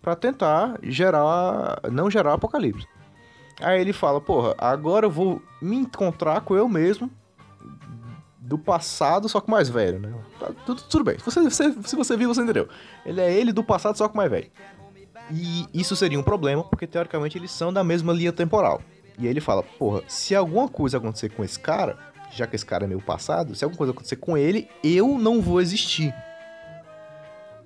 [0.00, 1.78] para tentar gerar.
[1.92, 2.88] não gerar apocalipse.
[3.60, 7.10] Aí ele fala, porra, agora eu vou me encontrar com eu mesmo
[8.38, 10.12] do passado, só que mais velho, né?
[10.38, 11.18] Tá, tudo, tudo bem.
[11.18, 12.68] Se você, você, se você viu, você entendeu.
[13.04, 14.50] Ele é ele do passado, só que mais velho.
[15.30, 18.80] E isso seria um problema, porque teoricamente eles são da mesma linha temporal.
[19.18, 21.98] E aí ele fala, porra, se alguma coisa acontecer com esse cara,
[22.30, 25.40] já que esse cara é meu passado, se alguma coisa acontecer com ele, eu não
[25.40, 26.14] vou existir.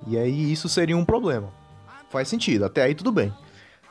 [0.06, 1.50] E aí isso seria um problema.
[2.10, 3.32] Faz sentido, até aí tudo bem.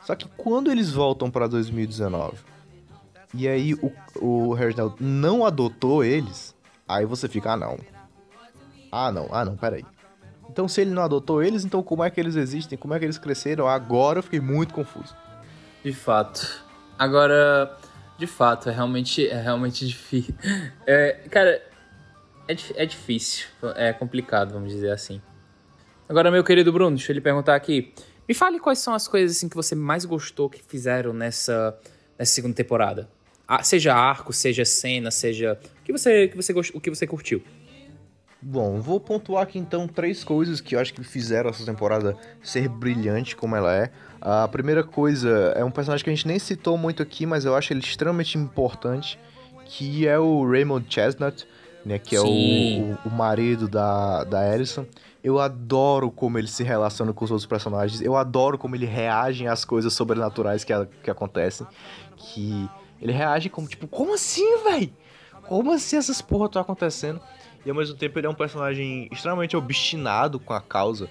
[0.04, 2.36] Só que quando eles voltam para 2019
[3.32, 4.56] e aí o, o
[5.00, 6.54] não adotou eles,
[6.86, 7.78] aí você fica, ah não.
[8.92, 9.84] Ah não, ah não, peraí.
[10.48, 12.78] Então se ele não adotou eles, então como é que eles existem?
[12.78, 13.66] Como é que eles cresceram?
[13.66, 15.14] Agora eu fiquei muito confuso.
[15.82, 16.64] De fato.
[16.98, 17.76] Agora,
[18.18, 20.34] de fato, é realmente, é realmente difícil.
[20.86, 21.62] É, cara,
[22.48, 23.46] é, é difícil.
[23.76, 25.20] É complicado, vamos dizer assim.
[26.08, 27.92] Agora, meu querido Bruno, deixa eu lhe perguntar aqui.
[28.28, 31.78] Me fale quais são as coisas assim, que você mais gostou que fizeram nessa,
[32.18, 33.08] nessa segunda temporada.
[33.46, 35.58] Ah, seja arco, seja cena, seja.
[35.80, 37.42] O que você, que você, o que você curtiu?
[38.46, 42.68] Bom, vou pontuar aqui então três coisas que eu acho que fizeram essa temporada ser
[42.68, 43.90] brilhante como ela é.
[44.20, 47.56] A primeira coisa é um personagem que a gente nem citou muito aqui, mas eu
[47.56, 49.18] acho ele extremamente importante,
[49.64, 51.48] que é o Raymond Chestnut,
[51.86, 54.84] né, que é o, o, marido da, da Alison.
[55.22, 59.46] Eu adoro como ele se relaciona com os outros personagens, eu adoro como ele reage
[59.46, 61.66] às coisas sobrenaturais que, que acontecem,
[62.14, 62.68] que
[63.00, 64.92] ele reage como, tipo, como assim, véi?
[65.48, 67.22] Como assim essas porra estão acontecendo?
[67.64, 71.08] E ao mesmo tempo ele é um personagem extremamente obstinado com a causa,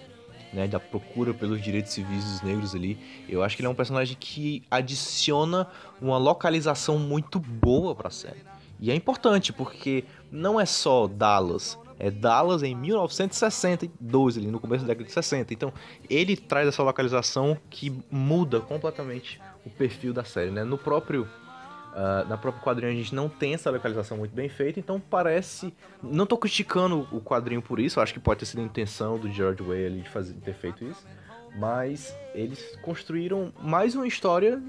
[0.53, 2.97] né, da procura pelos direitos civis dos negros ali.
[3.27, 5.67] Eu acho que ele é um personagem que adiciona
[5.99, 8.41] uma localização muito boa para a série.
[8.79, 14.83] E é importante porque não é só Dallas, é Dallas em 1962, ali no começo
[14.83, 15.53] da década de 60.
[15.53, 15.71] Então,
[16.09, 20.63] ele traz essa localização que muda completamente o perfil da série, né?
[20.63, 21.27] No próprio
[21.93, 25.71] Uh, na própria quadrinho a gente não tem essa localização muito bem feita, então parece.
[26.01, 29.31] Não tô criticando o quadrinho por isso, acho que pode ter sido a intenção do
[29.31, 31.05] George Way ali de, fazer, de ter feito isso.
[31.55, 34.59] Mas eles construíram mais uma história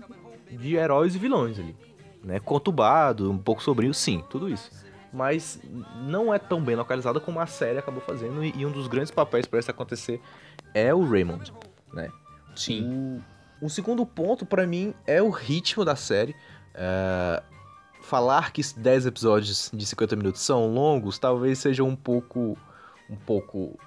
[0.51, 1.75] de heróis e vilões ali.
[2.23, 2.39] Né?
[2.41, 4.71] Conturbado, um pouco sombrio, sim, tudo isso.
[5.11, 5.61] Mas
[6.07, 9.47] não é tão bem localizada como a série acabou fazendo, e, um dos grandes papéis
[9.47, 10.21] para isso acontecer
[10.75, 11.53] é o Raymond.
[11.93, 12.11] Né?
[12.55, 13.23] Sim.
[13.63, 16.35] O, o segundo ponto, para mim, é o ritmo da série.
[16.75, 17.43] É,
[18.03, 22.59] falar que 10 episódios de 50 minutos são longos talvez seja um pouco
[23.09, 23.79] um pouco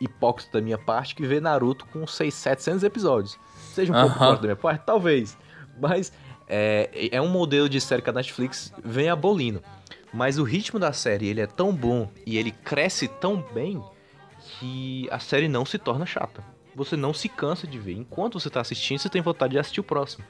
[0.00, 3.38] hipócrita da minha parte que vê Naruto com 6, 700 episódios.
[3.72, 5.36] Seja um pouco hipócrita da minha parte, talvez.
[5.80, 6.12] Mas
[6.48, 9.62] é, é um modelo de série que a Netflix vem abolindo.
[10.12, 13.82] Mas o ritmo da série ele é tão bom e ele cresce tão bem
[14.58, 16.44] que a série não se torna chata.
[16.74, 17.94] Você não se cansa de ver.
[17.94, 20.24] Enquanto você está assistindo, você tem vontade de assistir o próximo.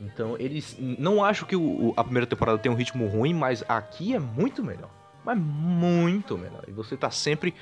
[0.00, 0.76] Então, eles.
[0.78, 4.62] Não acho que o, a primeira temporada tem um ritmo ruim, mas aqui é muito
[4.62, 4.90] melhor.
[5.24, 6.64] Mas muito melhor.
[6.68, 7.54] E você tá sempre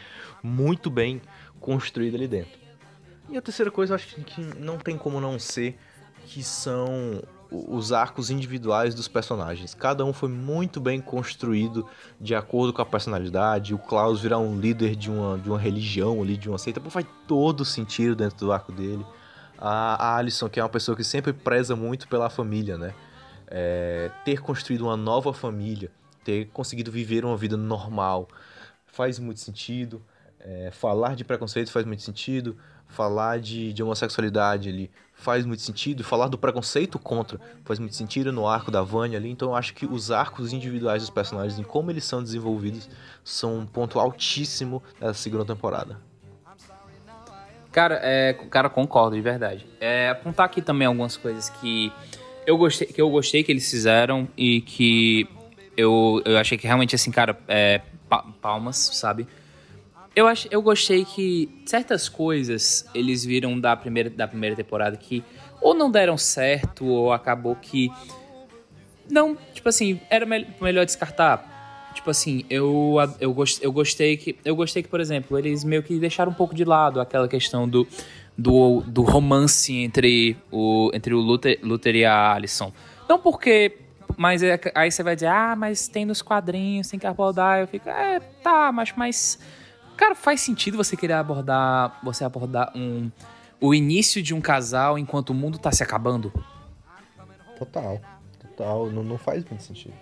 [0.43, 1.23] muito bem
[1.61, 2.59] construído ali dentro.
[3.29, 5.79] E a terceira coisa, acho que não tem como não ser
[6.27, 9.75] que são os arcos individuais dos personagens.
[9.75, 11.87] Cada um foi muito bem construído
[12.21, 13.75] de acordo com a personalidade.
[13.75, 17.07] O Klaus virar um líder de uma, de uma religião ali, de uma seita, faz
[17.29, 19.05] todo sentido dentro do arco dele
[19.59, 22.95] a, Alison, que é uma pessoa que sempre preza muito pela família, né?
[23.47, 25.91] É, ter construído uma nova família,
[26.25, 28.29] ter conseguido viver uma vida normal,
[28.87, 30.03] faz muito sentido.
[30.41, 32.57] É, falar de preconceito faz muito sentido.
[32.89, 36.05] Falar de, de homossexualidade ali faz muito sentido.
[36.05, 39.31] Falar do preconceito contra faz muito sentido no arco da Vânia ali.
[39.31, 42.91] Então eu acho que os arcos individuais dos personagens, em como eles são desenvolvidos,
[43.25, 46.12] são um ponto altíssimo da segunda temporada.
[47.73, 49.67] Cara, é, cara, concordo, de verdade.
[49.81, 51.91] É, apontar aqui também algumas coisas que
[52.47, 55.27] eu gostei, que eu gostei que eles fizeram e que
[55.75, 57.81] eu, eu achei que realmente, assim, cara, é,
[58.43, 59.27] palmas, sabe?
[60.15, 65.25] Eu, ach, eu gostei que certas coisas eles viram da primeira, da primeira temporada que
[65.59, 67.91] ou não deram certo ou acabou que.
[69.11, 71.52] Não, tipo assim, era me melhor descartar
[72.03, 74.37] Tipo assim, eu, eu, gost, eu gostei que.
[74.45, 77.69] Eu gostei que, por exemplo, eles meio que deixaram um pouco de lado aquela questão
[77.69, 77.87] do,
[78.37, 82.73] do, do romance entre o, entre o Luther, Luther e a Alison.
[83.09, 83.79] Não porque.
[84.17, 87.61] Mas é, aí você vai dizer, ah, mas tem nos quadrinhos, tem que abordar.
[87.61, 89.39] Eu fico, é, tá, mas, mas.
[89.97, 92.01] Cara, faz sentido você querer abordar.
[92.03, 93.13] Você abordar um.
[93.61, 96.33] O início de um casal enquanto o mundo tá se acabando?
[97.57, 98.01] Total.
[98.41, 98.91] Total.
[98.91, 99.95] Não, não faz muito sentido.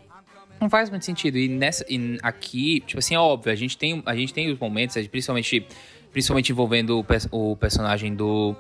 [0.61, 1.38] Não faz muito sentido.
[1.38, 1.84] E nessa.
[1.88, 5.66] E aqui, tipo assim, é óbvio, a gente tem, a gente tem os momentos, principalmente,
[6.12, 8.54] principalmente envolvendo o, o personagem do.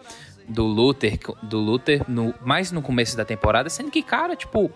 [0.48, 4.68] Do Luther, do Luther no, mais no começo da temporada, sendo que, cara, tipo,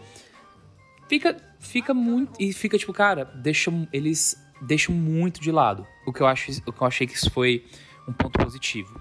[1.09, 2.33] fica, fica muito.
[2.39, 5.85] E fica, tipo, cara, deixa, eles deixam muito de lado.
[6.07, 7.65] O que eu, acho, o que eu achei que isso foi
[8.07, 9.01] um ponto positivo.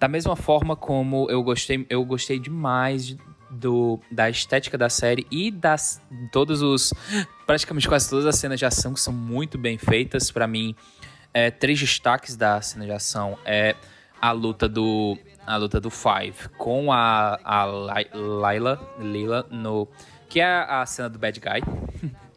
[0.00, 3.16] Da mesma forma como eu gostei, eu gostei demais
[3.52, 6.00] do, da estética da série e das
[6.32, 6.92] todos os
[7.46, 10.74] praticamente quase todas as cenas de ação que são muito bem feitas para mim
[11.34, 13.76] é, três destaques da cena de ação é
[14.20, 19.86] a luta do a luta do Five com a, a Layla Lila no
[20.28, 21.60] que é a cena do bad guy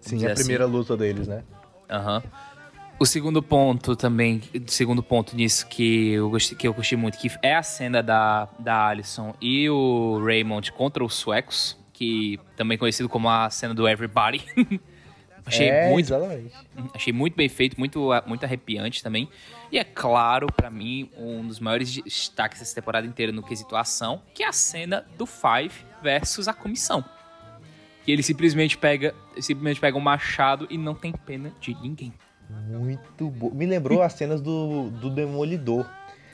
[0.02, 0.44] sim a assim.
[0.44, 1.44] primeira luta deles né
[1.90, 2.55] aham uhum.
[2.98, 7.18] O segundo ponto também, o segundo ponto nisso que eu gostei, que eu gostei muito,
[7.18, 12.78] que é a cena da, da Alison e o Raymond contra os suecos, que também
[12.78, 14.46] conhecido como a cena do Everybody.
[15.46, 16.54] achei é, muito, exatamente.
[16.94, 19.28] achei muito bem feito, muito, muito arrepiante também.
[19.70, 24.22] E é claro, para mim, um dos maiores destaques dessa temporada inteira no quesito ação,
[24.34, 27.04] que é a cena do Five versus a comissão.
[28.06, 32.14] Que ele simplesmente pega, simplesmente pega um machado e não tem pena de ninguém.
[32.50, 33.50] Muito bom.
[33.52, 35.86] Me lembrou as cenas do, do Demolidor.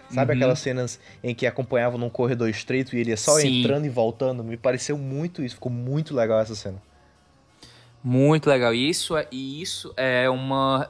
[0.10, 0.38] Sabe uhum.
[0.38, 3.62] aquelas cenas em que acompanhavam num corredor estreito e ele ia só Sim.
[3.62, 4.44] entrando e voltando?
[4.44, 5.56] Me pareceu muito isso.
[5.56, 6.82] Ficou muito legal essa cena.
[8.04, 8.74] Muito legal.
[8.74, 10.90] E isso é, e isso é uma.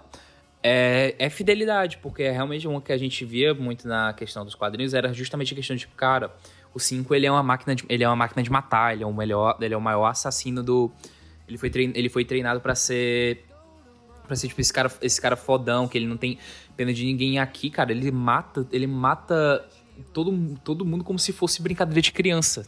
[0.64, 4.54] É, é, fidelidade, porque é realmente uma que a gente via muito na questão dos
[4.54, 6.32] quadrinhos, era justamente a questão de, tipo, cara,
[6.72, 9.08] o 5 ele é uma máquina de, ele é uma máquina de matar, ele é
[9.08, 10.92] o melhor, ele é o maior assassino do.
[11.48, 13.44] Ele foi, trein, ele foi treinado para ser
[14.32, 16.38] pra ser, tipo, esse cara, esse cara fodão, que ele não tem
[16.78, 17.92] pena de ninguém aqui, cara.
[17.92, 19.68] Ele mata, ele mata
[20.14, 22.66] todo, todo mundo como se fosse brincadeira de criança.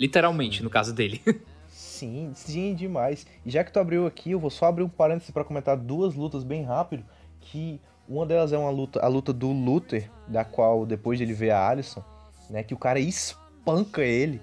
[0.00, 1.20] Literalmente, no caso dele.
[1.68, 3.24] Sim, sim, demais.
[3.46, 6.14] E já que tu abriu aqui, eu vou só abrir um parênteses para comentar duas
[6.16, 7.04] lutas bem rápido,
[7.40, 11.50] que uma delas é uma luta, a luta do Luther, da qual depois ele vê
[11.50, 12.04] a Alison,
[12.50, 14.42] né, que o cara espanca ele.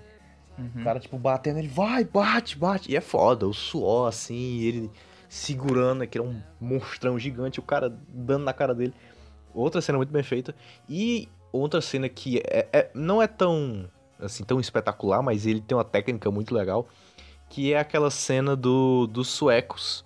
[0.57, 0.81] Uhum.
[0.81, 2.89] O cara, tipo, batendo, ele vai, bate, bate.
[2.89, 4.89] E é foda, o suor, assim, ele
[5.31, 8.93] segurando, que era um monstrão gigante, o cara dando na cara dele.
[9.53, 10.53] Outra cena muito bem feita.
[10.89, 15.75] E outra cena que é, é, não é tão assim tão espetacular, mas ele tem
[15.75, 16.85] uma técnica muito legal,
[17.49, 20.03] que é aquela cena do, dos suecos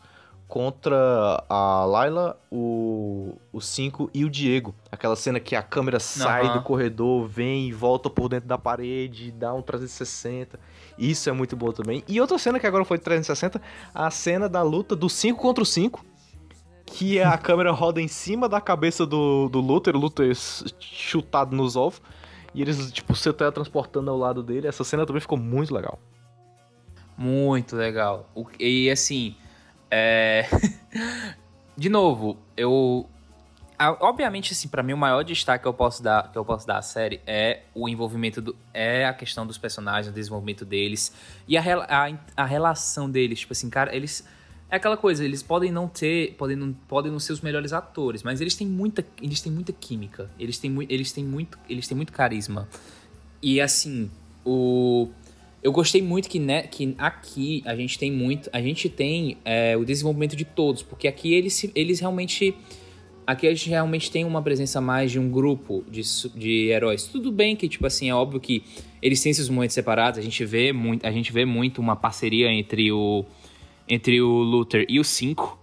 [0.48, 4.76] contra a Layla, o, o Cinco e o Diego.
[4.92, 6.54] Aquela cena que a câmera sai uhum.
[6.54, 10.60] do corredor, vem e volta por dentro da parede, dá um 360.
[10.98, 12.04] Isso é muito bom também.
[12.08, 13.62] E outra cena que agora foi 360,
[13.94, 16.06] a cena da luta do 5 contra o 5.
[16.88, 20.32] Que a câmera roda em cima da cabeça do, do Luther, o Luther
[20.80, 22.00] chutado nos ovos.
[22.54, 24.68] E eles, tipo, se teletransportando ao lado dele.
[24.68, 26.00] Essa cena também ficou muito legal.
[27.18, 28.30] Muito legal.
[28.60, 29.36] E assim,
[29.90, 30.48] é...
[31.78, 33.10] De novo, eu
[34.00, 36.78] obviamente assim, para mim o maior destaque que eu posso dar, que eu posso dar
[36.78, 41.14] à série é o envolvimento do é a questão dos personagens, o desenvolvimento deles
[41.46, 44.26] e a, a, a relação deles, tipo assim, cara, eles
[44.70, 48.24] é aquela coisa, eles podem não ter, podem não, podem não ser os melhores atores,
[48.24, 51.96] mas eles têm muita, eles têm muita química, eles têm, eles têm muito, eles têm
[51.96, 52.68] muito carisma.
[53.42, 54.10] E assim,
[54.44, 55.10] o
[55.66, 58.48] eu gostei muito que, né, que aqui a gente tem muito.
[58.54, 62.56] A gente tem é, o desenvolvimento de todos, porque aqui eles, eles realmente.
[63.26, 66.04] Aqui a gente realmente tem uma presença mais de um grupo de,
[66.36, 67.06] de heróis.
[67.08, 68.64] Tudo bem que, tipo assim, é óbvio que
[69.02, 70.20] eles têm esses momentos separados.
[70.20, 73.26] A gente vê muito, a gente vê muito uma parceria entre o,
[73.90, 75.60] entre o Luther e o Cinco.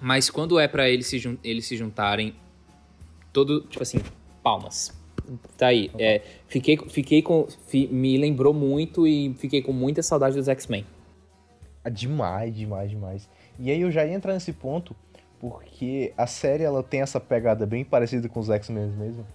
[0.00, 2.32] Mas quando é para eles se, eles se juntarem,
[3.30, 3.98] todo, tipo assim,
[4.42, 5.01] palmas.
[5.56, 5.90] Tá aí.
[5.98, 7.46] É, fiquei, fiquei com.
[7.66, 10.86] Fi, me lembrou muito e fiquei com muita saudade dos X-Men.
[11.84, 13.28] Ah, demais, demais, demais.
[13.58, 14.94] E aí eu já ia entrar nesse ponto,
[15.40, 19.26] porque a série ela tem essa pegada bem parecida com os X-Men mesmo,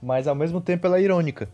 [0.00, 1.48] mas ao mesmo tempo ela é irônica.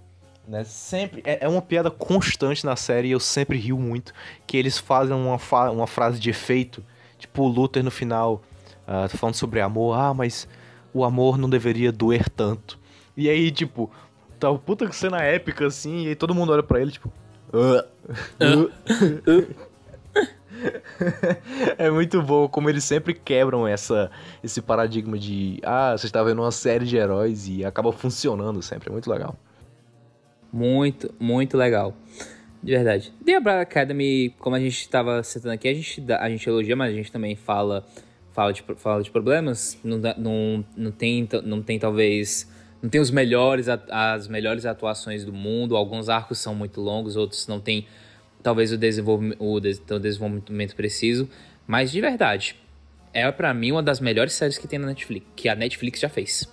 [0.47, 0.64] Né?
[0.64, 4.12] Sempre é, é uma piada constante na série e eu sempre rio muito
[4.47, 6.84] que eles fazem uma, fa uma frase de efeito,
[7.18, 8.43] tipo o Luther no final,
[8.86, 10.49] uh, falando sobre amor, ah, mas
[10.93, 12.78] o amor não deveria doer tanto.
[13.16, 13.90] E aí, tipo,
[14.38, 17.12] tá o puta cena épica assim, e aí todo mundo olha pra ele, tipo.
[21.76, 24.10] É muito bom como eles sempre quebram essa,
[24.44, 28.88] esse paradigma de ah, você está vendo uma série de heróis e acaba funcionando sempre.
[28.88, 29.36] É muito legal.
[30.52, 31.96] Muito, muito legal.
[32.62, 33.12] De verdade.
[33.24, 36.92] The Umbrella Academy, como a gente estava citando aqui, a gente, a gente elogia, mas
[36.92, 37.84] a gente também fala,
[38.32, 39.78] fala, de, fala de problemas.
[39.82, 42.48] Não, não, não, tem, não tem talvez
[42.83, 45.76] não tem os melhores as melhores atuações do mundo.
[45.76, 47.87] Alguns arcos são muito longos, outros não tem
[48.43, 51.28] talvez o desenvolvimento, o desenvolvimento preciso.
[51.66, 52.57] Mas de verdade,
[53.14, 56.09] é para mim uma das melhores séries que tem na Netflix, que a Netflix já
[56.09, 56.49] fez.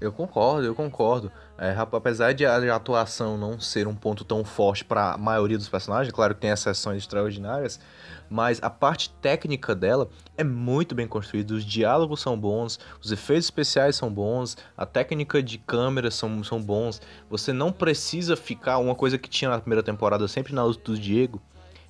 [0.00, 1.30] Eu concordo, eu concordo.
[1.58, 5.68] É, apesar de a atuação não ser um ponto tão forte para a maioria dos
[5.68, 7.80] personagens, claro que tem exceções extraordinárias,
[8.30, 11.54] mas a parte técnica dela é muito bem construída.
[11.54, 16.60] Os diálogos são bons, os efeitos especiais são bons, a técnica de câmera são, são
[16.60, 17.00] bons.
[17.30, 18.78] Você não precisa ficar.
[18.78, 21.40] Uma coisa que tinha na primeira temporada, sempre na luta do Diego,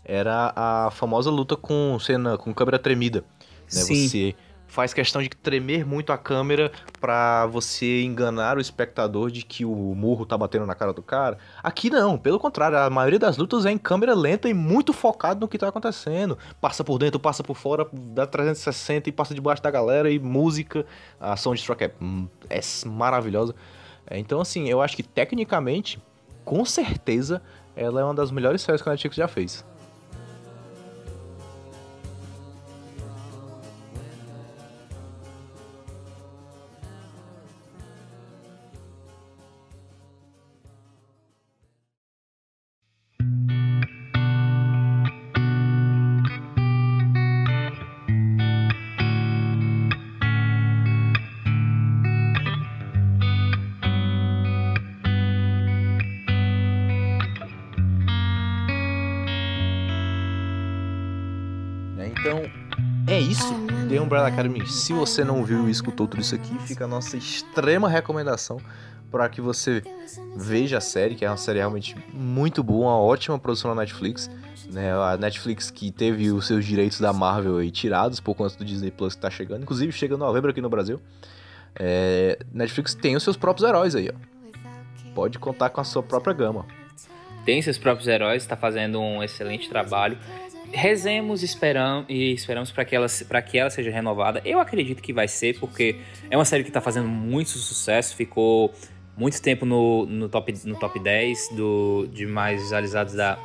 [0.04, 3.20] era a famosa luta com cena com câmera tremida.
[3.20, 3.82] Né?
[3.82, 4.08] Sim.
[4.08, 4.34] Você
[4.68, 9.74] faz questão de tremer muito a câmera para você enganar o espectador de que o
[9.74, 11.38] murro tá batendo na cara do cara.
[11.62, 15.40] Aqui não, pelo contrário, a maioria das lutas é em câmera lenta e muito focado
[15.40, 16.38] no que tá acontecendo.
[16.60, 20.86] Passa por dentro, passa por fora, dá 360 e passa debaixo da galera e música,
[21.18, 21.92] a soundtrack é,
[22.50, 23.54] é maravilhosa.
[24.06, 26.00] É, então assim, eu acho que tecnicamente,
[26.44, 27.42] com certeza,
[27.74, 29.64] ela é uma das melhores séries que a Netflix já fez.
[64.00, 64.66] Umbrella Academy.
[64.66, 68.60] Se você não viu e escutou tudo isso aqui, fica a nossa extrema recomendação
[69.10, 69.82] para que você
[70.36, 74.30] veja a série, que é uma série realmente muito boa, uma ótima produção na Netflix.
[74.70, 74.92] Né?
[74.92, 78.90] A Netflix que teve os seus direitos da Marvel aí tirados pouco antes do Disney
[78.90, 81.00] Plus que tá chegando, inclusive chega em novembro aqui no Brasil.
[81.74, 82.38] É...
[82.52, 85.14] Netflix tem os seus próprios heróis aí, ó.
[85.14, 86.66] Pode contar com a sua própria gama.
[87.44, 90.18] Tem seus próprios heróis, está fazendo um excelente trabalho
[90.72, 93.06] rezemos esperam, e esperamos para que, ela,
[93.42, 94.40] que ela seja renovada.
[94.44, 95.96] Eu acredito que vai ser, porque
[96.30, 98.72] é uma série que está fazendo muito sucesso, ficou
[99.16, 103.38] muito tempo no, no, top, no top 10 do, de mais visualizados da,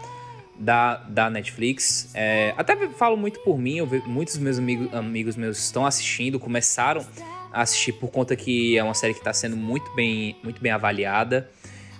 [0.59, 2.11] da, da Netflix.
[2.13, 6.39] É, até falo muito por mim, eu vejo, muitos meus amigos, amigos meus estão assistindo,
[6.39, 7.05] começaram
[7.51, 10.71] a assistir por conta que é uma série que está sendo muito bem, muito bem
[10.71, 11.49] avaliada.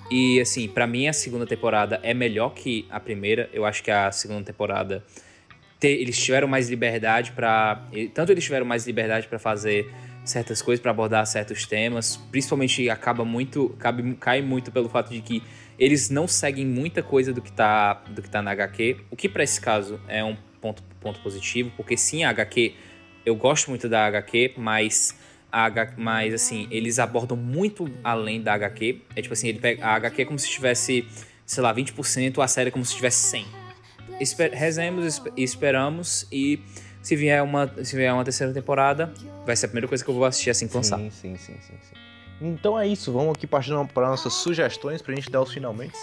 [0.09, 3.49] E assim, para mim a segunda temporada é melhor que a primeira.
[3.53, 5.03] Eu acho que a segunda temporada
[5.81, 9.91] eles tiveram mais liberdade para tanto eles tiveram mais liberdade para fazer
[10.23, 12.15] certas coisas, para abordar certos temas.
[12.31, 15.43] Principalmente acaba muito cabe, cai muito pelo fato de que
[15.77, 19.27] eles não seguem muita coisa do que tá do que tá na HQ, o que
[19.27, 22.73] para esse caso é um ponto ponto positivo, porque sim, a HQ
[23.25, 25.17] eu gosto muito da HQ, mas
[25.53, 29.01] a mas assim, eles abordam muito além da HQ.
[29.15, 31.07] É tipo assim, ele pega, a HQ é como se tivesse,
[31.45, 33.45] sei lá, 20%, a série é como se tivesse 100.
[34.19, 36.59] Esper, rezemos esperamos e
[37.03, 39.13] se vier, uma, se vier uma terceira temporada,
[39.45, 40.97] vai ser a primeira coisa que eu vou assistir assim lançar.
[40.97, 41.95] Sim, sim, sim, sim, sim.
[42.41, 45.97] Então é isso, vamos aqui partir para nossas sugestões pra gente dar os finalmente.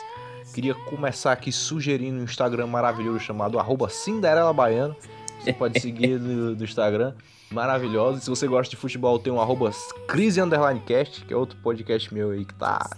[0.55, 4.96] Queria começar aqui sugerindo um Instagram maravilhoso chamado arroba Cinderela Baiano.
[5.40, 7.14] Você pode seguir no, no Instagram
[7.53, 8.20] maravilhosa.
[8.20, 9.70] Se você gosta de futebol, tem um arroba
[10.07, 10.40] Crise
[10.86, 12.88] Cast, que é outro podcast meu aí que tá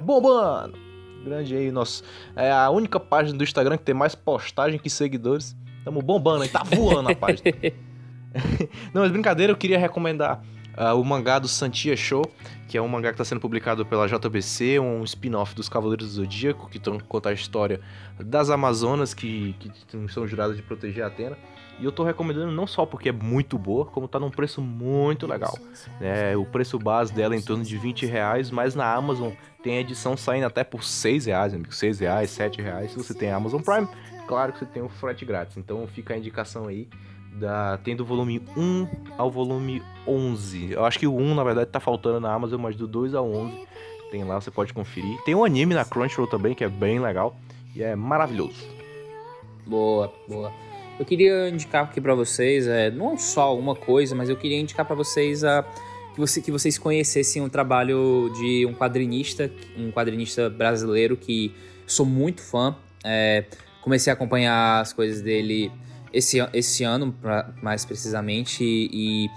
[0.00, 0.78] bombando.
[1.24, 2.04] Grande aí, nosso.
[2.36, 5.56] É a única página do Instagram que tem mais postagem que seguidores.
[5.84, 7.42] Tamo bombando aí, tá voando a página.
[8.92, 10.42] Não, mas brincadeira, eu queria recomendar
[10.76, 12.30] uh, o mangá do Santia Show,
[12.68, 16.12] que é um mangá que está sendo publicado pela JBC, um spin-off dos Cavaleiros do
[16.14, 17.80] Zodíaco, que conta a história
[18.18, 19.70] das Amazonas que, que
[20.08, 21.38] são juradas de proteger a Atena.
[21.80, 25.26] E eu tô recomendando não só porque é muito boa, como tá num preço muito
[25.26, 25.58] legal.
[26.00, 29.78] É, o preço base dela é em torno de 20 reais, mas na Amazon tem
[29.78, 31.74] edição saindo até por 6 reais, amigo.
[31.74, 32.92] 6 reais, 7 reais.
[32.92, 33.88] Se você tem Amazon Prime,
[34.26, 35.56] claro que você tem o frete grátis.
[35.56, 36.88] Então fica a indicação aí.
[37.32, 38.86] Da, tem do volume 1
[39.18, 40.70] ao volume 11.
[40.70, 43.28] Eu acho que o 1, na verdade, tá faltando na Amazon, mas do 2 ao
[43.28, 43.66] 11
[44.14, 45.20] tem lá, você pode conferir.
[45.24, 47.34] Tem um anime na Crunchyroll também, que é bem legal.
[47.74, 48.64] E é maravilhoso.
[49.66, 50.52] Boa, boa.
[50.98, 54.86] Eu queria indicar aqui para vocês, é, não só uma coisa, mas eu queria indicar
[54.86, 55.64] para vocês a,
[56.14, 61.52] que, você, que vocês conhecessem o trabalho de um quadrinista, um quadrinista brasileiro que
[61.86, 62.76] sou muito fã.
[63.04, 63.44] É,
[63.82, 65.70] comecei a acompanhar as coisas dele
[66.12, 69.30] esse, esse ano, pra, mais precisamente, e, e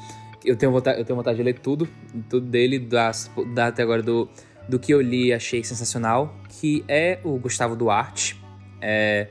[0.46, 1.90] eu, tenho vontade, eu tenho vontade de ler tudo,
[2.30, 4.30] tudo dele, das, da, até agora do,
[4.70, 8.40] do que eu li achei sensacional, que é o Gustavo Duarte.
[8.80, 9.28] É,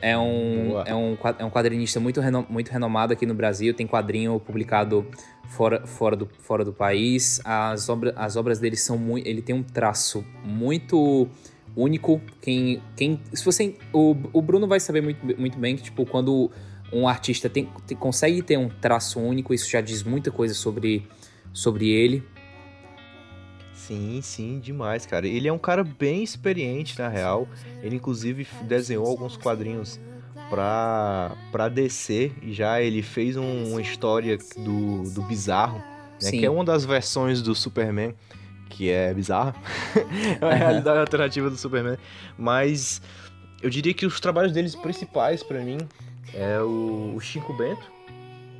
[0.00, 3.86] é um, é um, é um quadrinista muito, reno, muito renomado aqui no Brasil, tem
[3.86, 5.06] quadrinho publicado
[5.48, 7.40] fora, fora, do, fora do país.
[7.44, 9.26] As, obra, as obras dele são muito.
[9.26, 11.28] Ele tem um traço muito
[11.76, 12.20] único.
[12.40, 12.82] Quem.
[12.96, 13.76] quem se você.
[13.92, 16.50] O, o Bruno vai saber muito, muito bem que, tipo, quando
[16.92, 21.06] um artista tem, tem, consegue ter um traço único, isso já diz muita coisa sobre,
[21.52, 22.22] sobre ele.
[23.88, 25.26] Sim, sim, demais, cara.
[25.26, 27.48] Ele é um cara bem experiente, na real.
[27.82, 29.98] Ele, inclusive, desenhou alguns quadrinhos
[30.50, 32.30] pra, pra DC.
[32.42, 35.82] E já ele fez um, uma história do, do Bizarro,
[36.22, 36.30] né?
[36.30, 38.14] Que é uma das versões do Superman,
[38.68, 39.54] que é bizarra.
[40.38, 41.96] é a realidade alternativa do Superman.
[42.36, 43.00] Mas
[43.62, 45.78] eu diria que os trabalhos deles principais, para mim,
[46.34, 47.90] é o, o Chico Bento,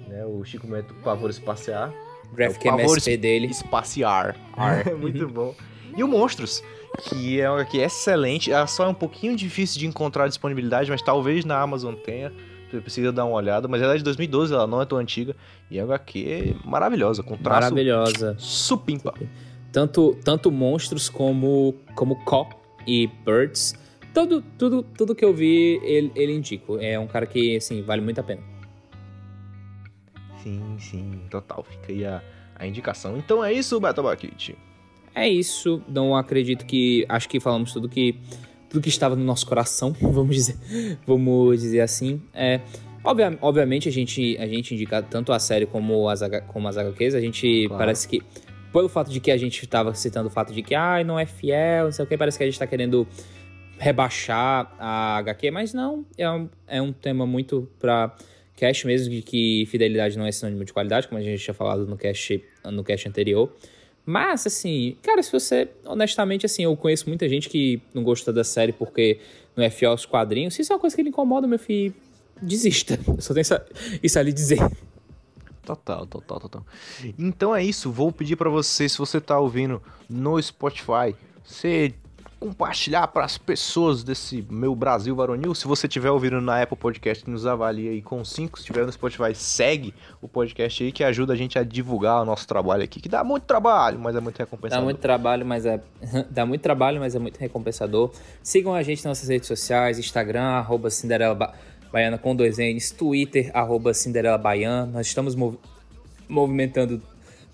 [0.08, 0.24] né?
[0.24, 1.92] O Chico Bento Pavor Espacial
[2.32, 3.46] Graphic é MSP dele.
[3.46, 4.36] Espaciar.
[4.86, 5.30] É muito uhum.
[5.30, 5.54] bom.
[5.96, 6.62] E o Monstros,
[7.02, 8.50] que é um aqui excelente.
[8.50, 12.32] Ela só é um pouquinho difícil de encontrar disponibilidade, mas talvez na Amazon tenha.
[12.70, 15.34] Você precisa dar uma olhada, mas ela é de 2012, ela não é tão antiga.
[15.70, 18.36] E é uma HQ maravilhosa, com traço maravilhosa.
[18.38, 19.14] supimpa.
[19.72, 22.54] Tanto, tanto monstros como como Cop
[22.86, 23.74] e Birds.
[24.12, 26.78] Tudo, tudo, tudo que eu vi, ele, ele indico.
[26.78, 28.42] É um cara que, assim, vale muito a pena.
[30.42, 31.64] Sim, sim, total.
[31.68, 32.22] Fica aí a,
[32.54, 33.16] a indicação.
[33.16, 34.56] Então é isso, Bakit.
[35.14, 35.82] É isso.
[35.88, 37.04] Não acredito que.
[37.08, 38.16] Acho que falamos tudo que.
[38.68, 40.56] Tudo que estava no nosso coração, vamos dizer,
[41.06, 42.20] vamos dizer assim.
[42.34, 42.60] É,
[43.02, 47.14] obvia, obviamente a gente, a gente indica tanto a série como as, como as HQs,
[47.14, 47.78] a gente claro.
[47.78, 48.22] parece que.
[48.70, 51.24] Pelo fato de que a gente estava citando o fato de que ah, não é
[51.24, 53.08] fiel, não sei o que, parece que a gente está querendo
[53.78, 58.14] rebaixar a HQ, mas não, é um, é um tema muito para
[58.58, 61.86] cast mesmo, de que fidelidade não é sinônimo de qualidade, como a gente tinha falado
[61.86, 63.52] no cast, no cast anterior.
[64.04, 68.42] Mas, assim, cara, se você, honestamente, assim, eu conheço muita gente que não gosta da
[68.42, 69.20] série porque
[69.56, 70.54] não é fiel aos quadrinhos.
[70.54, 71.94] Se isso é uma coisa que lhe incomoda, meu filho,
[72.40, 72.98] desista.
[73.06, 73.44] Eu só tenho
[74.02, 74.58] isso a lhe dizer.
[75.62, 76.66] Total, total, total.
[77.18, 81.92] Então é isso, vou pedir para você, se você tá ouvindo no Spotify, você
[82.38, 85.54] compartilhar para as pessoas desse meu Brasil varonil.
[85.54, 88.58] Se você estiver ouvindo na Apple Podcast, nos avalia aí com 5.
[88.58, 92.24] Se estiver no Spotify, segue o podcast aí que ajuda a gente a divulgar o
[92.24, 94.78] nosso trabalho aqui, que dá muito trabalho, mas é muito recompensador.
[94.80, 95.80] Dá muito trabalho, mas é
[96.30, 98.12] dá muito trabalho, mas é muito recompensador.
[98.42, 101.54] Sigam a gente nas nossas redes sociais, Instagram arroba Cinderela ba
[101.90, 104.86] Baiana com dois N's, Twitter arroba Cinderela Baiana.
[104.86, 105.56] Nós estamos mov
[106.28, 107.00] movimentando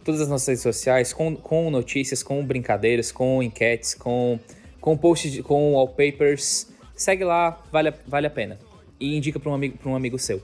[0.04, 4.38] todas as nossas redes sociais com, com notícias, com brincadeiras, com enquetes, com
[4.84, 6.68] com post de, com wallpapers.
[6.94, 8.58] Segue lá, vale, a, vale a pena.
[9.00, 10.42] E indica para um amigo, pra um amigo seu.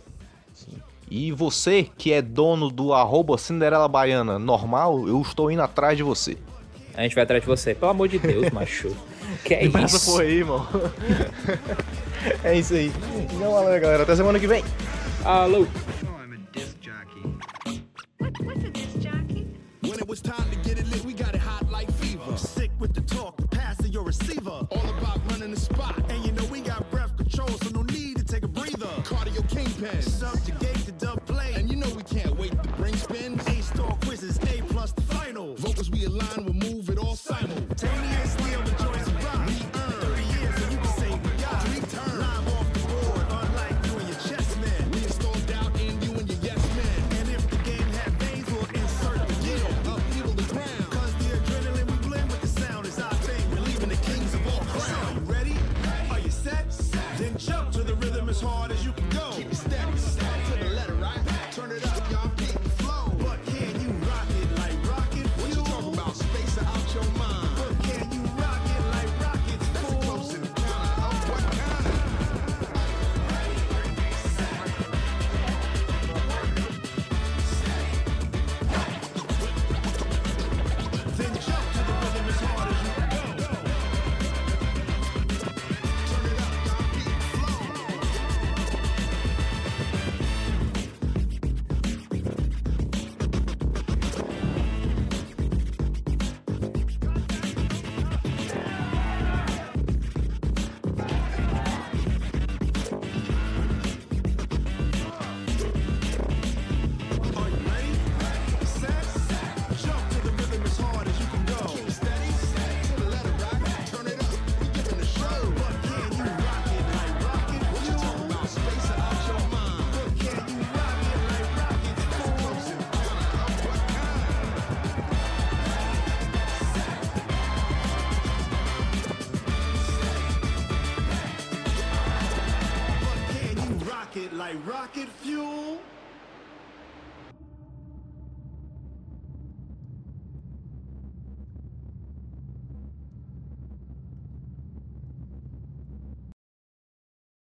[0.55, 0.79] Sim.
[1.11, 6.03] E você que é dono do arroba Cinderela Baiana normal, eu estou indo atrás de
[6.03, 6.39] você.
[6.95, 7.75] A gente vai atrás de você.
[7.75, 8.97] Pelo amor de Deus, macho.
[9.45, 10.11] Que é Começa isso?
[10.11, 10.67] por aí, irmão.
[12.43, 12.91] é isso aí.
[13.35, 14.05] Então, valeu, galera.
[14.05, 14.65] Até semana que vem.
[15.23, 15.67] Alô.
[29.81, 30.03] pen.
[30.03, 30.50] Something